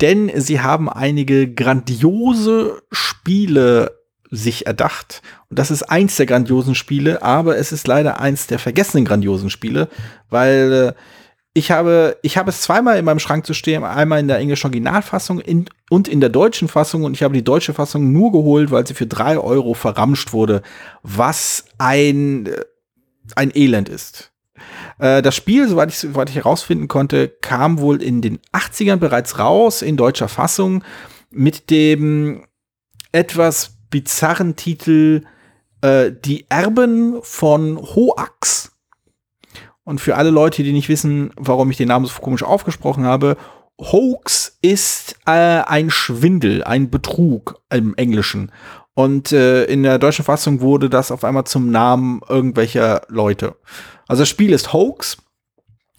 [0.00, 4.03] Denn sie haben einige grandiose Spiele
[4.36, 5.22] sich erdacht.
[5.50, 9.50] Und das ist eins der grandiosen Spiele, aber es ist leider eins der vergessenen grandiosen
[9.50, 9.88] Spiele,
[10.30, 11.00] weil äh,
[11.56, 14.66] ich habe, ich habe es zweimal in meinem Schrank zu stehen, einmal in der englischen
[14.66, 18.72] Originalfassung in, und in der deutschen Fassung und ich habe die deutsche Fassung nur geholt,
[18.72, 20.62] weil sie für drei Euro verramscht wurde,
[21.02, 22.64] was ein, äh,
[23.36, 24.32] ein Elend ist.
[24.98, 29.38] Äh, das Spiel, soweit ich, soweit ich herausfinden konnte, kam wohl in den 80ern bereits
[29.38, 30.82] raus, in deutscher Fassung,
[31.30, 32.44] mit dem
[33.12, 35.22] etwas bizarren Titel
[35.80, 38.72] äh, Die Erben von Hoax
[39.84, 43.36] und für alle Leute, die nicht wissen, warum ich den Namen so komisch aufgesprochen habe,
[43.80, 48.50] Hoax ist äh, ein Schwindel, ein Betrug im Englischen.
[48.94, 53.54] Und äh, in der deutschen Fassung wurde das auf einmal zum Namen irgendwelcher Leute.
[54.08, 55.18] Also das Spiel ist Hoax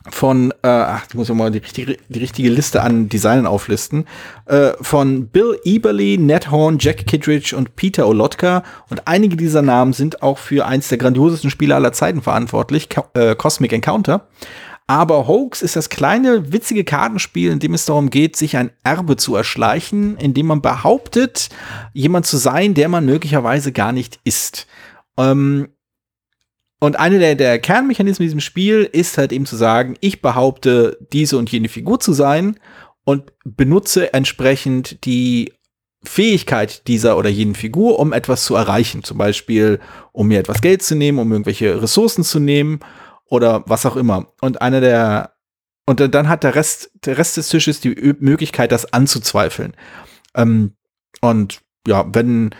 [0.09, 4.05] von, äh, ach, ich muss mal die richtige, die richtige Liste an Designen auflisten,
[4.45, 8.63] äh, von Bill Eberly, Ned Horn, Jack Kittredge und Peter Olotka.
[8.89, 13.05] Und einige dieser Namen sind auch für eins der grandiosesten Spiele aller Zeiten verantwortlich, Co
[13.13, 14.27] äh, Cosmic Encounter.
[14.87, 19.17] Aber Hoax ist das kleine, witzige Kartenspiel, in dem es darum geht, sich ein Erbe
[19.17, 21.49] zu erschleichen, in dem man behauptet,
[21.93, 24.67] jemand zu sein, der man möglicherweise gar nicht ist.
[25.17, 25.69] Ähm,
[26.79, 30.97] und eine der, der Kernmechanismen in diesem Spiel ist halt eben zu sagen, ich behaupte,
[31.13, 32.59] diese und jene Figur zu sein
[33.05, 35.53] und benutze entsprechend die
[36.03, 39.03] Fähigkeit dieser oder jenen Figur, um etwas zu erreichen.
[39.03, 39.79] Zum Beispiel,
[40.11, 42.79] um mir etwas Geld zu nehmen, um irgendwelche Ressourcen zu nehmen
[43.25, 44.33] oder was auch immer.
[44.41, 45.33] Und einer der,
[45.85, 49.75] und dann hat der Rest, der Rest des Tisches die Möglichkeit, das anzuzweifeln.
[50.35, 50.73] Ähm,
[51.21, 52.51] und ja, wenn,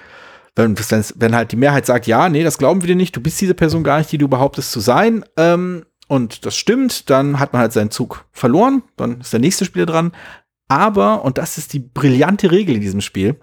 [0.56, 3.40] wenn, wenn halt die Mehrheit sagt, ja, nee, das glauben wir dir nicht, du bist
[3.42, 7.54] diese Person gar nicht, die du behauptest zu sein, ähm, und das stimmt, dann hat
[7.54, 10.12] man halt seinen Zug verloren, dann ist der nächste Spieler dran.
[10.68, 13.40] Aber, und das ist die brillante Regel in diesem Spiel,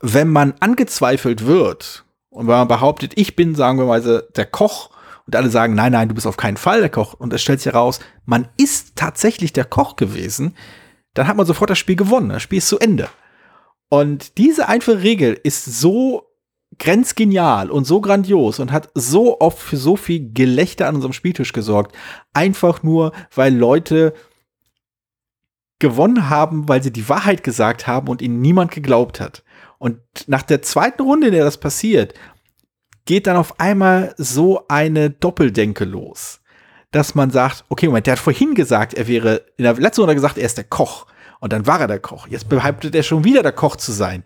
[0.00, 4.90] wenn man angezweifelt wird und wenn man behauptet, ich bin, sagen wir mal, der Koch,
[5.26, 7.60] und alle sagen, nein, nein, du bist auf keinen Fall der Koch, und es stellt
[7.60, 10.56] sich heraus, man ist tatsächlich der Koch gewesen,
[11.14, 12.30] dann hat man sofort das Spiel gewonnen.
[12.30, 13.08] Das Spiel ist zu Ende.
[13.90, 16.30] Und diese einfache Regel ist so
[16.78, 21.52] grenzgenial und so grandios und hat so oft für so viel Gelächter an unserem Spieltisch
[21.52, 21.94] gesorgt.
[22.32, 24.14] Einfach nur, weil Leute
[25.80, 29.42] gewonnen haben, weil sie die Wahrheit gesagt haben und ihnen niemand geglaubt hat.
[29.78, 32.14] Und nach der zweiten Runde, in der das passiert,
[33.06, 36.40] geht dann auf einmal so eine Doppeldenke los.
[36.92, 40.14] Dass man sagt, okay, Moment, der hat vorhin gesagt, er wäre, in der letzten Runde
[40.14, 41.06] gesagt, er ist der Koch.
[41.40, 42.28] Und dann war er der Koch.
[42.28, 44.22] Jetzt behauptet er schon wieder der Koch zu sein.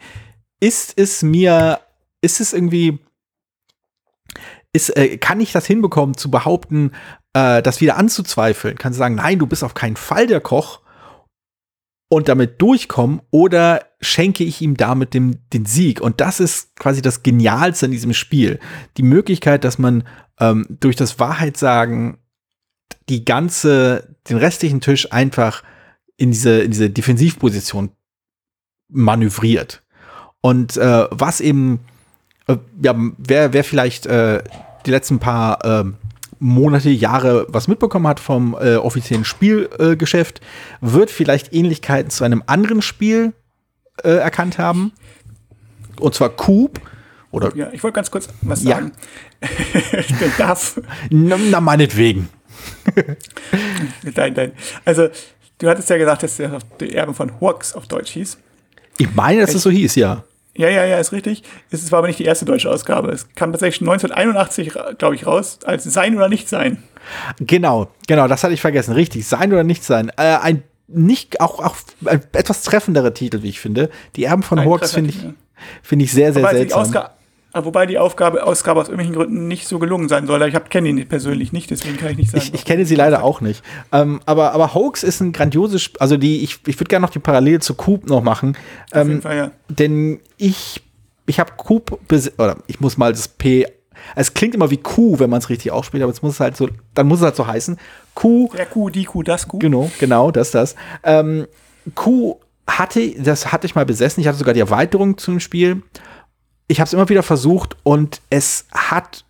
[0.61, 1.81] Ist es mir,
[2.20, 2.98] ist es irgendwie,
[4.72, 6.92] ist, äh, kann ich das hinbekommen, zu behaupten,
[7.33, 8.77] äh, das wieder anzuzweifeln?
[8.77, 10.81] Kann sie sagen, nein, du bist auf keinen Fall der Koch
[12.09, 16.00] und damit durchkommen oder schenke ich ihm damit dem, den Sieg?
[16.00, 18.59] Und das ist quasi das Genialste an diesem Spiel.
[18.96, 20.05] Die Möglichkeit, dass man
[20.40, 22.18] ähm, durch das Wahrheitssagen
[23.09, 25.62] die ganze, den restlichen Tisch einfach
[26.16, 27.90] in diese, in diese Defensivposition
[28.88, 29.83] manövriert.
[30.40, 31.81] Und äh, was eben,
[32.46, 34.42] äh, ja, wer, wer vielleicht äh,
[34.87, 35.85] die letzten paar äh,
[36.38, 40.40] Monate, Jahre was mitbekommen hat vom äh, offiziellen Spielgeschäft,
[40.81, 43.33] wird vielleicht Ähnlichkeiten zu einem anderen Spiel
[44.03, 44.92] äh, erkannt haben.
[46.00, 46.81] Und zwar Coop.
[47.31, 48.92] Oder ja, ich wollte ganz kurz was sagen.
[49.40, 49.48] Ja.
[50.00, 50.81] ich darf.
[51.11, 52.29] Na, na meinetwegen.
[54.14, 54.53] nein, nein.
[54.85, 55.09] Also,
[55.59, 58.38] Du hattest ja gesagt, dass der die Erben von Hawks auf Deutsch hieß.
[58.99, 60.25] Ich meine, dass es so hieß, ja.
[60.57, 61.43] Ja, ja, ja, ist richtig.
[61.71, 63.11] Es war aber nicht die erste deutsche Ausgabe.
[63.11, 66.83] Es kam tatsächlich 1981, glaube ich, raus, als Sein oder Nicht Sein.
[67.40, 68.93] Genau, genau, das hatte ich vergessen.
[68.93, 70.11] Richtig, Sein oder Nicht Sein.
[70.17, 73.90] Äh, ein nicht, auch, auch ein etwas treffenderer Titel, wie ich finde.
[74.17, 75.19] Die Erben von Hawks finde ich,
[75.83, 76.95] finde ich sehr, sehr aber seltsam.
[76.95, 77.14] Ah,
[77.55, 80.43] wobei die Aufgabe, Ausgabe aus irgendwelchen Gründen nicht so gelungen sein soll.
[80.43, 82.45] Ich kenne ihn persönlich nicht, deswegen kann ich nicht sagen.
[82.45, 83.62] Ich, ich kenne sie leider auch nicht.
[83.93, 87.19] Ähm, aber, aber Hoax ist ein grandioses, also die, ich, ich würde gerne noch die
[87.19, 88.57] Parallele zu Coop noch machen.
[88.90, 89.51] Auf ähm, jeden Fall, ja.
[89.69, 90.83] Denn ich,
[91.27, 91.99] ich habe Coop,
[92.38, 93.67] oder ich muss mal das P
[94.14, 96.69] es klingt immer wie Q, wenn man es richtig ausspricht, aber es muss halt so,
[96.95, 97.79] dann muss es halt so heißen.
[98.14, 98.51] Q.
[98.57, 99.59] Der Q, die Q, das Q.
[99.59, 100.75] Genau, genau, das, das.
[101.03, 101.47] Ähm,
[101.95, 104.21] Q hatte, das hatte ich mal besessen.
[104.21, 105.83] Ich hatte sogar die Erweiterung zum Spiel
[106.68, 109.24] ich habe es immer wieder versucht und es hat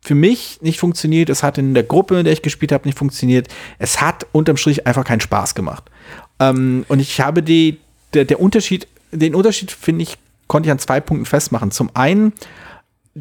[0.00, 2.98] für mich nicht funktioniert, es hat in der Gruppe, in der ich gespielt habe, nicht
[2.98, 3.48] funktioniert.
[3.78, 5.84] Es hat unterm Strich einfach keinen Spaß gemacht.
[6.40, 7.78] Ähm, und ich habe die,
[8.12, 11.70] der, der Unterschied, den Unterschied finde ich, konnte ich an zwei Punkten festmachen.
[11.70, 12.34] Zum einen,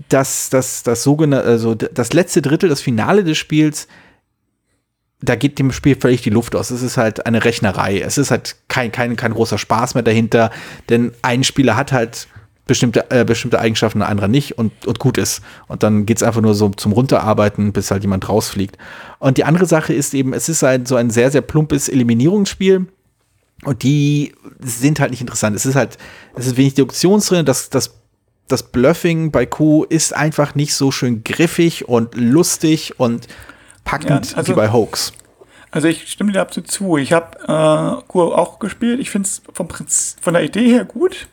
[0.09, 3.87] dass das, das sogenannte, also das letzte Drittel, das Finale des Spiels,
[5.21, 6.69] da geht dem Spiel völlig die Luft aus.
[6.69, 8.01] Es ist halt eine Rechnerei.
[8.01, 10.51] Es ist halt kein, kein, kein großer Spaß mehr dahinter,
[10.89, 12.27] denn ein Spieler hat halt
[12.65, 15.41] bestimmte, äh, bestimmte Eigenschaften, ein anderer nicht und, und gut ist.
[15.67, 18.77] Und dann geht es einfach nur so zum Runterarbeiten, bis halt jemand rausfliegt.
[19.19, 22.87] Und die andere Sache ist eben, es ist halt so ein sehr, sehr plumpes Eliminierungsspiel.
[23.65, 25.55] Und die sind halt nicht interessant.
[25.55, 25.97] Es ist halt,
[26.35, 27.95] es ist wenig Deduktion drin, das, das,
[28.47, 33.27] das Bluffing bei Q ist einfach nicht so schön griffig und lustig und
[33.83, 35.13] packend ja, also, wie bei Hoax.
[35.71, 36.97] Also ich stimme dir absolut zu.
[36.97, 38.99] Ich habe äh, Q auch gespielt.
[38.99, 39.41] Ich finde es
[40.21, 41.27] von der Idee her gut.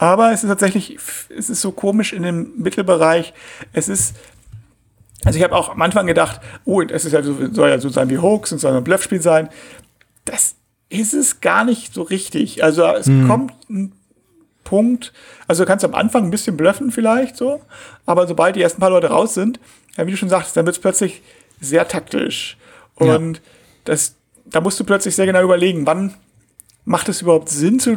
[0.00, 0.96] Aber es ist tatsächlich,
[1.28, 3.34] es ist so komisch in dem Mittelbereich.
[3.74, 4.16] Es ist,
[5.26, 7.90] also ich habe auch am Anfang gedacht, oh, es ist ja so, soll ja so
[7.90, 9.50] sein wie Hoax und soll ein Bluffspiel sein.
[10.24, 10.54] Das
[10.88, 12.64] ist es gar nicht so richtig.
[12.64, 13.28] Also es hm.
[13.28, 13.92] kommt ein
[14.64, 15.12] Punkt,
[15.46, 17.60] also du kannst am Anfang ein bisschen bluffen vielleicht so,
[18.06, 19.60] aber sobald die ersten paar Leute raus sind,
[19.98, 21.20] ja, wie du schon sagst, dann wird es plötzlich
[21.60, 22.56] sehr taktisch.
[22.94, 23.42] Und ja.
[23.84, 24.14] das,
[24.46, 26.14] da musst du plötzlich sehr genau überlegen, wann
[26.90, 27.96] macht es überhaupt Sinn zu,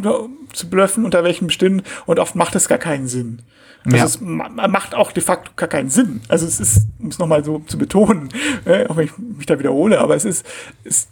[0.54, 3.42] zu bluffen, unter welchen Bestimmten und oft macht es gar keinen Sinn.
[3.86, 4.06] Also ja.
[4.06, 6.22] es macht auch de facto gar keinen Sinn.
[6.28, 8.30] Also es ist, um es nochmal so zu betonen,
[8.66, 10.46] äh, auch wenn ich mich da wiederhole, aber es ist,
[10.84, 11.10] ist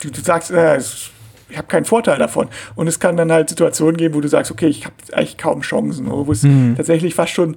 [0.00, 2.48] du, du sagst, äh, ich habe keinen Vorteil davon.
[2.76, 5.62] Und es kann dann halt Situationen geben, wo du sagst, okay, ich habe eigentlich kaum
[5.62, 6.76] Chancen, oder wo es mhm.
[6.76, 7.56] tatsächlich fast schon,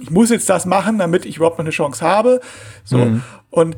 [0.00, 2.40] ich muss jetzt das machen, damit ich überhaupt noch eine Chance habe.
[2.84, 2.96] So.
[2.96, 3.22] Mhm.
[3.50, 3.76] Und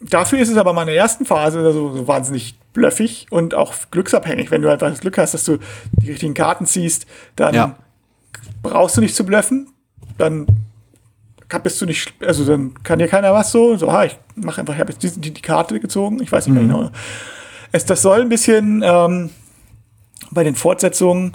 [0.00, 4.50] dafür ist es aber meine ersten Phase also so wahnsinnig bluffig und auch glücksabhängig.
[4.50, 5.58] Wenn du einfach das Glück hast, dass du
[5.92, 7.76] die richtigen Karten ziehst, dann ja.
[8.62, 9.68] brauchst du nicht zu bluffen.
[10.16, 10.46] Dann
[11.62, 14.74] bist du nicht, also dann kann dir keiner was so, so, ha, ich mache einfach,
[14.74, 16.66] ich habe jetzt die, die, die, Karte gezogen, ich weiß nicht mhm.
[16.66, 16.90] mehr genau.
[17.72, 19.30] Es, das soll ein bisschen ähm,
[20.30, 21.32] bei den Fortsetzungen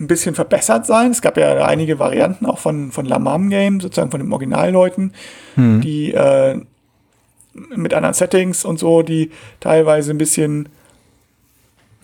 [0.00, 1.12] ein bisschen verbessert sein.
[1.12, 5.12] Es gab ja einige Varianten auch von, von Lamam Game, sozusagen von den Originalleuten,
[5.54, 5.80] mhm.
[5.80, 6.60] die äh,
[7.54, 10.68] mit anderen Settings und so, die teilweise ein bisschen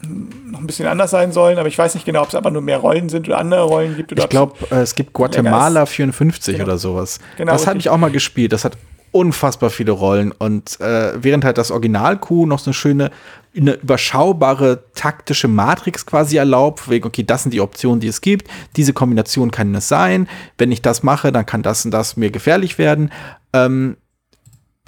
[0.02, 2.62] noch ein bisschen anders sein sollen, aber ich weiß nicht genau, ob es einfach nur
[2.62, 4.12] mehr Rollen sind oder andere Rollen gibt.
[4.12, 6.64] Oder ich glaube, äh, es gibt Guatemala 54 genau.
[6.64, 7.18] oder sowas.
[7.36, 8.52] Genau, das habe ich auch mal gespielt.
[8.52, 8.78] Das hat
[9.12, 13.10] unfassbar viele Rollen und äh, während halt das Original-Q noch so eine schöne,
[13.56, 18.48] eine überschaubare taktische Matrix quasi erlaubt, wegen, okay, das sind die Optionen, die es gibt,
[18.76, 22.30] diese Kombination kann es sein, wenn ich das mache, dann kann das und das mir
[22.30, 23.10] gefährlich werden.
[23.52, 23.96] Ähm,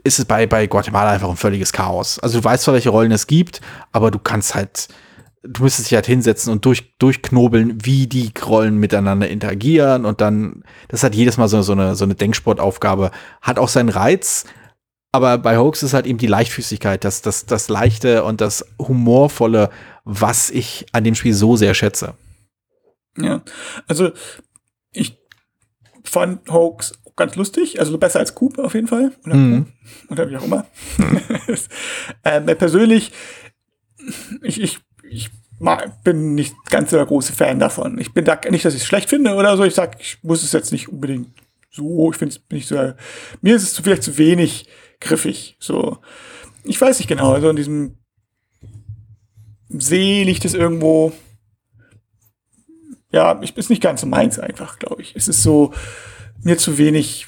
[0.04, 2.18] ist es bei, bei Guatemala einfach ein völliges Chaos.
[2.18, 3.60] Also du weißt zwar, welche Rollen es gibt,
[3.92, 4.88] aber du kannst halt,
[5.42, 10.64] du müsstest dich halt hinsetzen und durch, durchknobeln, wie die Rollen miteinander interagieren und dann,
[10.88, 13.10] das halt jedes Mal so, so, eine, so eine Denksportaufgabe.
[13.40, 14.44] Hat auch seinen Reiz,
[15.12, 19.70] aber bei Hoax ist halt eben die Leichtfüßigkeit, das, das, das Leichte und das Humorvolle,
[20.04, 22.14] was ich an dem Spiel so sehr schätze.
[23.18, 23.42] Ja,
[23.86, 24.12] also
[24.90, 25.18] ich
[26.02, 29.12] fand Hoax ganz lustig, also besser als Coop auf jeden Fall.
[29.24, 29.66] Oder, mhm.
[30.08, 30.66] oder wie auch immer.
[30.98, 31.20] Mhm.
[32.24, 33.12] ähm, persönlich,
[34.42, 35.30] ich, ich, ich
[36.04, 37.98] bin nicht ganz so der große Fan davon.
[37.98, 39.64] Ich bin da nicht, dass ich es schlecht finde oder so.
[39.64, 41.28] Ich sag, ich muss es jetzt nicht unbedingt
[41.70, 42.10] so.
[42.10, 42.94] Ich finde es nicht so.
[43.40, 44.66] Mir ist es vielleicht zu wenig
[45.00, 45.56] griffig.
[45.60, 45.98] So,
[46.64, 47.32] ich weiß nicht genau.
[47.32, 47.98] Also in diesem
[49.68, 51.12] See liegt es irgendwo.
[53.12, 55.14] Ja, ich ist nicht ganz so meins einfach, glaube ich.
[55.14, 55.72] Es ist so,
[56.42, 57.26] mir zu wenig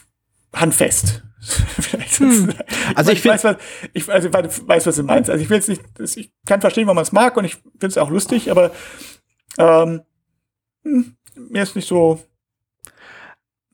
[0.53, 1.23] handfest.
[2.17, 2.55] hm.
[2.95, 3.57] Also ich, ich weiß, was,
[3.93, 5.31] ich, also ich weiß, was du meinst.
[5.31, 5.83] Also ich will jetzt nicht,
[6.17, 8.71] ich kann verstehen, warum man es mag und ich finde es auch lustig, aber
[9.59, 10.03] ähm,
[10.85, 12.23] hm, mir ist nicht so,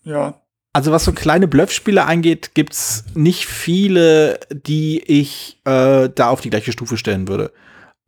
[0.03, 0.41] ja.
[0.73, 6.51] Also was so kleine Bluffspiele angeht, gibt's nicht viele, die ich äh, da auf die
[6.51, 7.53] gleiche Stufe stellen würde.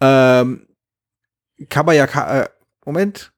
[0.00, 0.68] Ähm,
[1.68, 2.48] Kabayaka, äh,
[2.84, 3.31] Moment,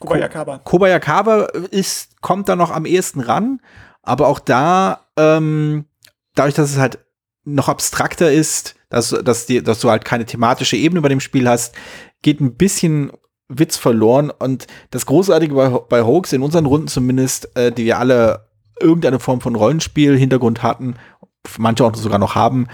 [0.00, 0.58] Kobayakawa.
[0.58, 3.60] Kobayakawa ist, kommt da noch am ehesten ran,
[4.02, 5.86] aber auch da, ähm,
[6.34, 6.98] dadurch, dass es halt
[7.44, 11.48] noch abstrakter ist, dass, dass, die, dass du halt keine thematische Ebene bei dem Spiel
[11.48, 11.74] hast,
[12.22, 13.12] geht ein bisschen
[13.48, 14.30] Witz verloren.
[14.30, 18.48] Und das Großartige bei, bei Hoax, in unseren Runden zumindest, äh, die wir alle
[18.80, 20.96] irgendeine Form von Rollenspiel-Hintergrund hatten,
[21.58, 22.66] manche auch sogar noch haben,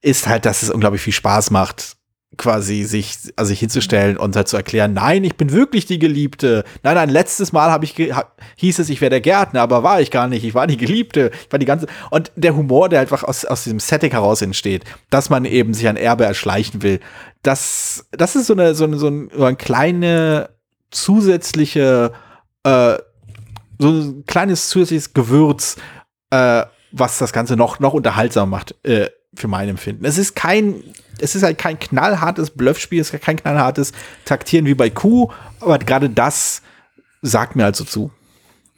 [0.00, 1.96] ist halt, dass es unglaublich viel Spaß macht,
[2.36, 6.64] quasi sich, also sich hinzustellen und halt zu erklären, nein, ich bin wirklich die Geliebte.
[6.82, 10.00] Nein, nein, letztes Mal habe ich hab, hieß es, ich wäre der Gärtner, aber war
[10.00, 10.44] ich gar nicht.
[10.44, 11.30] Ich war die Geliebte.
[11.32, 14.84] Ich war die ganze und der Humor, der einfach aus, aus diesem Setting heraus entsteht,
[15.10, 17.00] dass man eben sich ein Erbe erschleichen will,
[17.42, 20.50] das, das ist so eine so eine so eine, so eine kleine
[20.90, 22.12] zusätzliche
[22.64, 22.98] äh,
[23.78, 25.76] so ein kleines zusätzliches Gewürz,
[26.30, 30.04] äh, was das Ganze noch, noch unterhaltsam macht, äh, für mein Empfinden.
[30.04, 30.82] Es ist kein,
[31.20, 33.92] es ist halt kein knallhartes Bluffspiel, es ist kein knallhartes
[34.24, 36.62] Taktieren wie bei Q, aber gerade das
[37.22, 38.10] sagt mir also zu.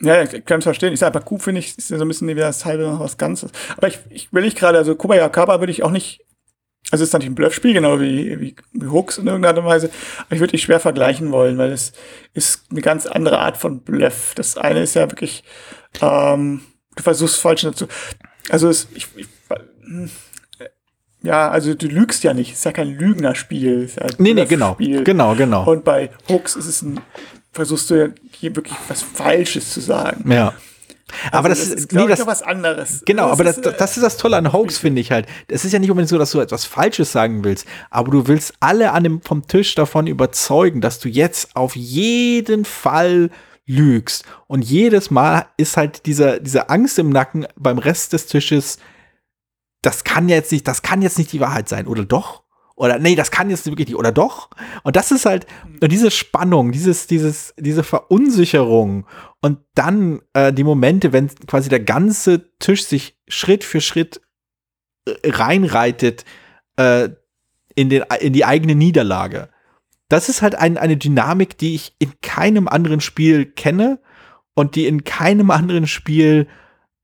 [0.01, 0.93] Ja, ich kann es verstehen.
[0.93, 3.19] Ich sage, bei Q finde ich, ist ja so ein bisschen wie das halbe was
[3.19, 3.53] Ganzes.
[3.77, 6.25] Aber ich, ich will nicht gerade, also Kubayakaba würde ich auch nicht,
[6.91, 9.91] also es ist natürlich ein Bluffspiel, genau wie, wie, wie Hooks in irgendeiner Weise,
[10.27, 11.93] aber ich würde dich schwer vergleichen wollen, weil es
[12.35, 14.33] ist eine ganz andere Art von Bluff.
[14.35, 15.45] Das eine ist ja wirklich,
[16.01, 16.62] ähm,
[16.97, 17.87] du versuchst falsch dazu.
[18.51, 19.29] Also es, ich, ich
[19.85, 20.11] hm,
[21.23, 23.89] ja, also du lügst ja nicht, es ist ja kein Lügnerspiel.
[23.97, 24.77] Ja nee, nee, genau.
[24.79, 25.71] Genau, genau.
[25.71, 27.01] Und bei Hooks ist es ein,
[27.53, 30.31] versuchst du ja hier wirklich was Falsches zu sagen.
[30.31, 30.55] Ja.
[31.25, 33.03] Also aber das, das ist, nee, das, was anderes.
[33.05, 35.27] Genau, das aber ist, das, das ist das Tolle an Hoax, finde ich halt.
[35.49, 38.55] Es ist ja nicht unbedingt so, dass du etwas Falsches sagen willst, aber du willst
[38.61, 43.31] alle an dem, vom Tisch davon überzeugen, dass du jetzt auf jeden Fall
[43.67, 44.25] lügst.
[44.47, 48.79] Und jedes Mal ist halt dieser, diese Angst im Nacken beim Rest des Tisches,
[49.83, 52.42] das kann jetzt nicht, das kann jetzt nicht die Wahrheit sein, oder doch?
[52.75, 54.49] Oder nee, das kann jetzt wirklich nicht, oder doch?
[54.83, 55.47] Und das ist halt
[55.81, 59.07] und diese Spannung, dieses, dieses, diese Verunsicherung
[59.40, 64.21] und dann äh, die Momente, wenn quasi der ganze Tisch sich Schritt für Schritt
[65.05, 66.25] äh, reinreitet
[66.77, 67.11] äh,
[67.75, 69.51] in, den, in die eigene Niederlage.
[70.09, 74.01] Das ist halt ein, eine Dynamik, die ich in keinem anderen Spiel kenne
[74.55, 76.49] und die in keinem anderen Spiel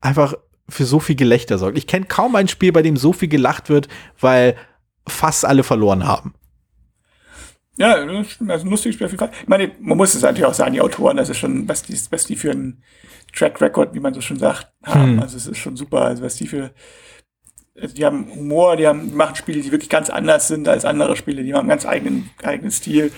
[0.01, 0.35] einfach
[0.69, 1.77] für so viel Gelächter sorgt.
[1.77, 3.87] Ich kenne kaum ein Spiel, bei dem so viel gelacht wird,
[4.19, 4.55] weil
[5.07, 6.33] fast alle verloren haben.
[7.77, 9.31] Ja, also ein lustiges Spiel auf jeden Fall.
[9.41, 11.97] Ich meine, man muss es natürlich auch sagen, die Autoren, das ist schon, was die,
[12.11, 12.83] was die für einen
[13.33, 15.13] Track Record, wie man so schon sagt, haben.
[15.13, 15.19] Hm.
[15.21, 16.01] Also es ist schon super.
[16.01, 16.71] Also was die für,
[17.79, 20.83] also die haben Humor, die haben, die machen Spiele, die wirklich ganz anders sind als
[20.83, 23.13] andere Spiele, die haben einen ganz eigenen, eigenen Stil.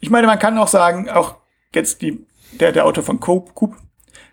[0.00, 1.36] Ich meine, man kann auch sagen, auch
[1.74, 3.76] jetzt die, der, der Autor von Coop, Coop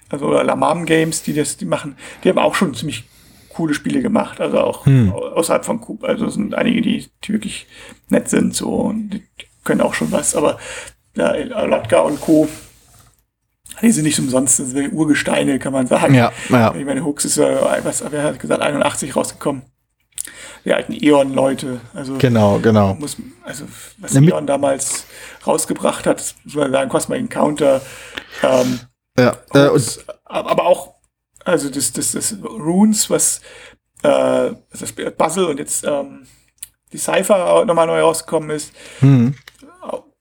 [0.09, 3.05] also oder Lamam Games, die das, die machen, die haben auch schon ziemlich
[3.49, 5.11] coole Spiele gemacht, also auch hm.
[5.11, 6.03] außerhalb von Coop.
[6.03, 7.67] Also sind einige, die, die wirklich
[8.09, 9.23] nett sind, so und die,
[9.63, 10.59] können auch schon was, aber
[11.15, 11.31] ja,
[11.65, 12.47] Latka und Co.
[13.81, 16.13] Die sind nicht umsonst, das sind Urgesteine, kann man sagen.
[16.13, 16.73] Ja, ja.
[16.75, 19.63] Ich meine, Hooks ist ja, was, wer hat gesagt, 81 rausgekommen.
[20.63, 21.81] Die alten Eon-Leute.
[21.93, 22.95] Also, genau, genau.
[22.95, 23.65] Muss, also,
[23.97, 25.05] was Eon damals
[25.45, 27.81] rausgebracht hat, muss man sagen, Cosmic Encounter,
[28.43, 28.79] ähm,
[29.17, 30.95] ja, äh, und, aber auch,
[31.43, 33.41] also das, das, das Runes, was
[34.03, 36.27] äh, das Puzzle und jetzt ähm,
[36.91, 38.73] die Cypher nochmal neu rausgekommen ist.
[39.01, 39.35] Mhm.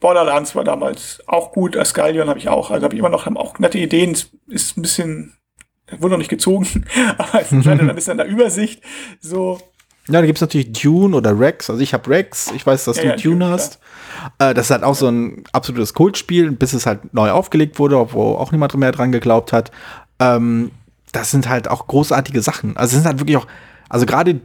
[0.05, 3.39] Borderlands war damals auch gut, Ascalion habe ich auch, also habe ich immer noch, haben
[3.39, 4.15] auch nette Ideen,
[4.49, 5.35] ist ein bisschen,
[5.91, 6.85] wurde noch nicht gezogen,
[7.17, 8.83] aber es ist dann ist an der Übersicht
[9.21, 9.59] so.
[10.09, 11.71] Ja, da gibt es natürlich Dune oder Rex.
[11.71, 13.79] Also ich habe Rex, ich weiß, dass ja, du ja, Dune hast.
[14.39, 17.97] Äh, das ist halt auch so ein absolutes Kultspiel, bis es halt neu aufgelegt wurde,
[18.13, 19.71] wo auch niemand mehr dran geglaubt hat.
[20.19, 20.71] Ähm,
[21.13, 22.77] das sind halt auch großartige Sachen.
[22.77, 23.47] Also es sind halt wirklich auch,
[23.89, 24.41] also gerade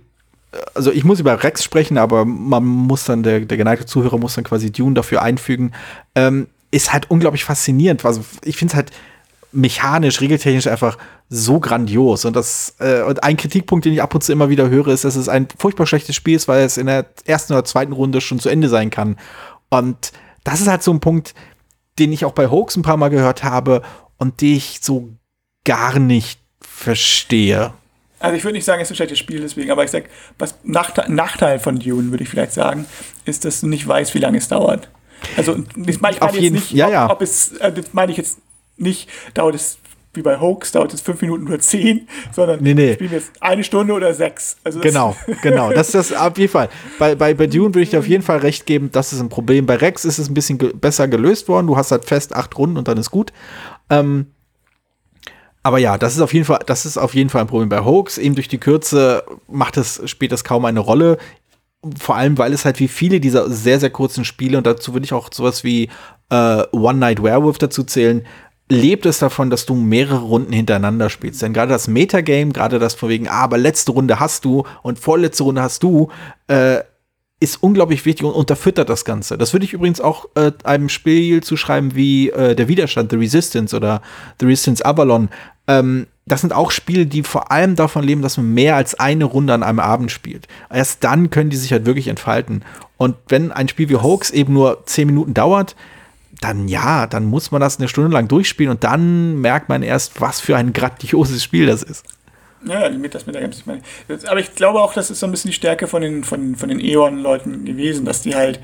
[0.73, 4.35] also ich muss über Rex sprechen, aber man muss dann, der, der geneigte Zuhörer muss
[4.35, 5.73] dann quasi Dune dafür einfügen,
[6.15, 8.03] ähm, ist halt unglaublich faszinierend.
[8.05, 8.91] Also ich finde es halt
[9.51, 10.97] mechanisch, regeltechnisch einfach
[11.29, 12.25] so grandios.
[12.25, 15.05] Und das, äh, und ein Kritikpunkt, den ich ab und zu immer wieder höre, ist,
[15.05, 18.21] dass es ein furchtbar schlechtes Spiel ist, weil es in der ersten oder zweiten Runde
[18.21, 19.17] schon zu Ende sein kann.
[19.69, 20.11] Und
[20.43, 21.33] das ist halt so ein Punkt,
[21.97, 23.81] den ich auch bei Hoax ein paar Mal gehört habe
[24.17, 25.09] und den ich so
[25.65, 27.73] gar nicht verstehe.
[28.19, 30.05] Also ich würde nicht sagen, es ist ein schlechtes Spiel deswegen, aber ich sag,
[30.37, 32.85] was Nachteil von Dune, würde ich vielleicht sagen,
[33.25, 34.89] ist, dass du nicht weißt, wie lange es dauert.
[35.37, 37.05] Also das meine ich Auf jeden, jetzt nicht, ja, ja.
[37.05, 38.39] Ob, ob es, äh, das meine ich jetzt
[38.79, 39.79] nicht, dauert es
[40.13, 42.93] wie bei Hoax, dauert es fünf Minuten oder zehn, sondern nee, nee.
[42.93, 44.57] spielen wir jetzt eine Stunde oder sechs.
[44.63, 45.71] Also genau, genau.
[45.71, 46.69] Das ist das auf jeden Fall.
[46.97, 49.29] Bei, bei, bei Dune würde ich dir auf jeden Fall recht geben, das ist ein
[49.29, 49.65] Problem.
[49.65, 51.67] Bei Rex ist es ein bisschen ge besser gelöst worden.
[51.67, 53.31] Du hast halt fest acht Runden und dann ist gut.
[53.89, 54.27] Ähm,
[55.61, 57.83] aber ja, das ist auf jeden Fall, das ist auf jeden Fall ein Problem bei
[57.83, 58.17] Hoax.
[58.17, 61.17] Eben durch die Kürze macht es, spielt das kaum eine Rolle.
[61.97, 65.05] Vor allem, weil es halt wie viele dieser sehr, sehr kurzen Spiele, und dazu würde
[65.05, 65.89] ich auch sowas wie
[66.29, 68.25] äh, One Night Werewolf dazu zählen,
[68.69, 71.41] lebt es davon, dass du mehrere Runden hintereinander spielst.
[71.41, 74.99] Denn gerade das Metagame, gerade das von wegen, ah, aber letzte Runde hast du und
[74.99, 76.09] vorletzte Runde hast du,
[76.47, 76.79] äh,
[77.41, 79.37] ist unglaublich wichtig und unterfüttert das Ganze.
[79.37, 83.75] Das würde ich übrigens auch äh, einem Spiel zuschreiben wie äh, der Widerstand, The Resistance
[83.75, 84.01] oder
[84.39, 85.29] The Resistance Avalon.
[85.67, 89.25] Ähm, das sind auch Spiele, die vor allem davon leben, dass man mehr als eine
[89.25, 90.47] Runde an einem Abend spielt.
[90.71, 92.63] Erst dann können die sich halt wirklich entfalten.
[92.97, 95.75] Und wenn ein Spiel wie Hoax eben nur zehn Minuten dauert,
[96.41, 100.21] dann ja, dann muss man das eine Stunde lang durchspielen und dann merkt man erst,
[100.21, 102.05] was für ein grandioses Spiel das ist.
[102.65, 103.63] Ja, mit das mit der Games.
[104.27, 106.69] Aber ich glaube auch, das ist so ein bisschen die Stärke von den, von, von
[106.69, 108.59] den E.ON-Leuten gewesen, dass die halt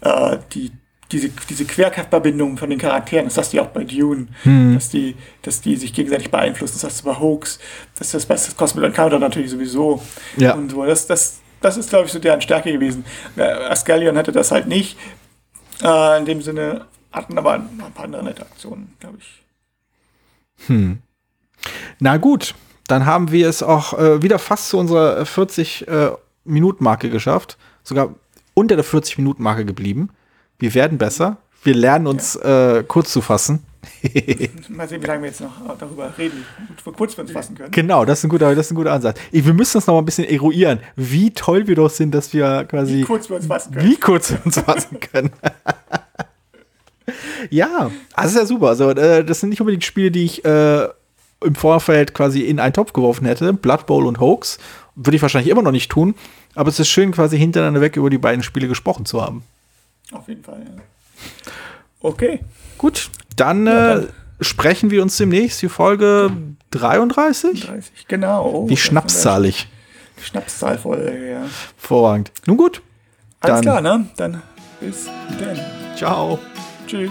[0.00, 0.72] äh, die
[1.10, 4.74] diese, diese Querverbindungen von den Charakteren, das hast du ja auch bei Dune, hm.
[4.74, 7.58] dass, die, dass die sich gegenseitig beeinflussen, das hast du bei Hoax,
[7.98, 10.02] das ist bei Cosmic Encounter natürlich sowieso.
[10.36, 10.52] Ja.
[10.52, 13.04] Und so, das, das, das ist, glaube ich, so deren Stärke gewesen.
[13.36, 14.98] Äh, Ascalion hatte das halt nicht.
[15.82, 19.42] Äh, in dem Sinne hatten aber ein paar andere nette Aktionen, glaube ich.
[20.66, 20.98] Hm.
[21.98, 22.54] Na gut,
[22.86, 27.58] dann haben wir es auch äh, wieder fast zu unserer 40-Minuten-Marke äh, geschafft.
[27.82, 28.14] Sogar
[28.54, 30.10] unter der 40-Minuten-Marke geblieben.
[30.58, 31.36] Wir werden besser.
[31.62, 32.78] Wir lernen uns ja.
[32.78, 33.64] äh, kurz zu fassen.
[34.68, 36.44] Mal sehen, wie lange wir jetzt noch darüber reden,
[36.84, 37.70] wie kurz wir uns fassen können.
[37.70, 39.18] Genau, das ist ein guter, das ist ein guter Ansatz.
[39.30, 42.64] Wir müssen das noch mal ein bisschen eruieren, wie toll wir doch sind, dass wir
[42.64, 42.98] quasi.
[42.98, 43.88] Wie kurz wir uns fassen können.
[43.88, 45.30] Wie kurz wir uns fassen können.
[47.50, 48.68] ja, also ist ja super.
[48.68, 50.88] Also, äh, das sind nicht unbedingt Spiele, die ich äh,
[51.44, 53.52] im Vorfeld quasi in einen Topf geworfen hätte.
[53.52, 54.58] Blood Bowl und Hoax.
[54.94, 56.14] Würde ich wahrscheinlich immer noch nicht tun.
[56.54, 59.44] Aber es ist schön, quasi hintereinander weg über die beiden Spiele gesprochen zu haben.
[60.12, 60.82] Auf jeden Fall, ja.
[62.00, 62.40] Okay.
[62.78, 64.04] Gut, dann, ja, dann.
[64.04, 64.08] Äh,
[64.40, 66.32] sprechen wir uns demnächst, die Folge
[66.70, 67.66] 33?
[67.66, 68.68] 30, genau.
[68.68, 69.68] Wie schnapszahlig.
[70.20, 71.44] Schnapszahlfolge, ja.
[71.76, 72.32] Vorrangig.
[72.46, 72.82] Nun gut.
[73.40, 74.08] Alles klar, ne?
[74.16, 74.42] Dann
[74.80, 75.06] bis
[75.38, 75.96] dann.
[75.96, 76.38] Ciao.
[76.86, 77.10] Tschüss.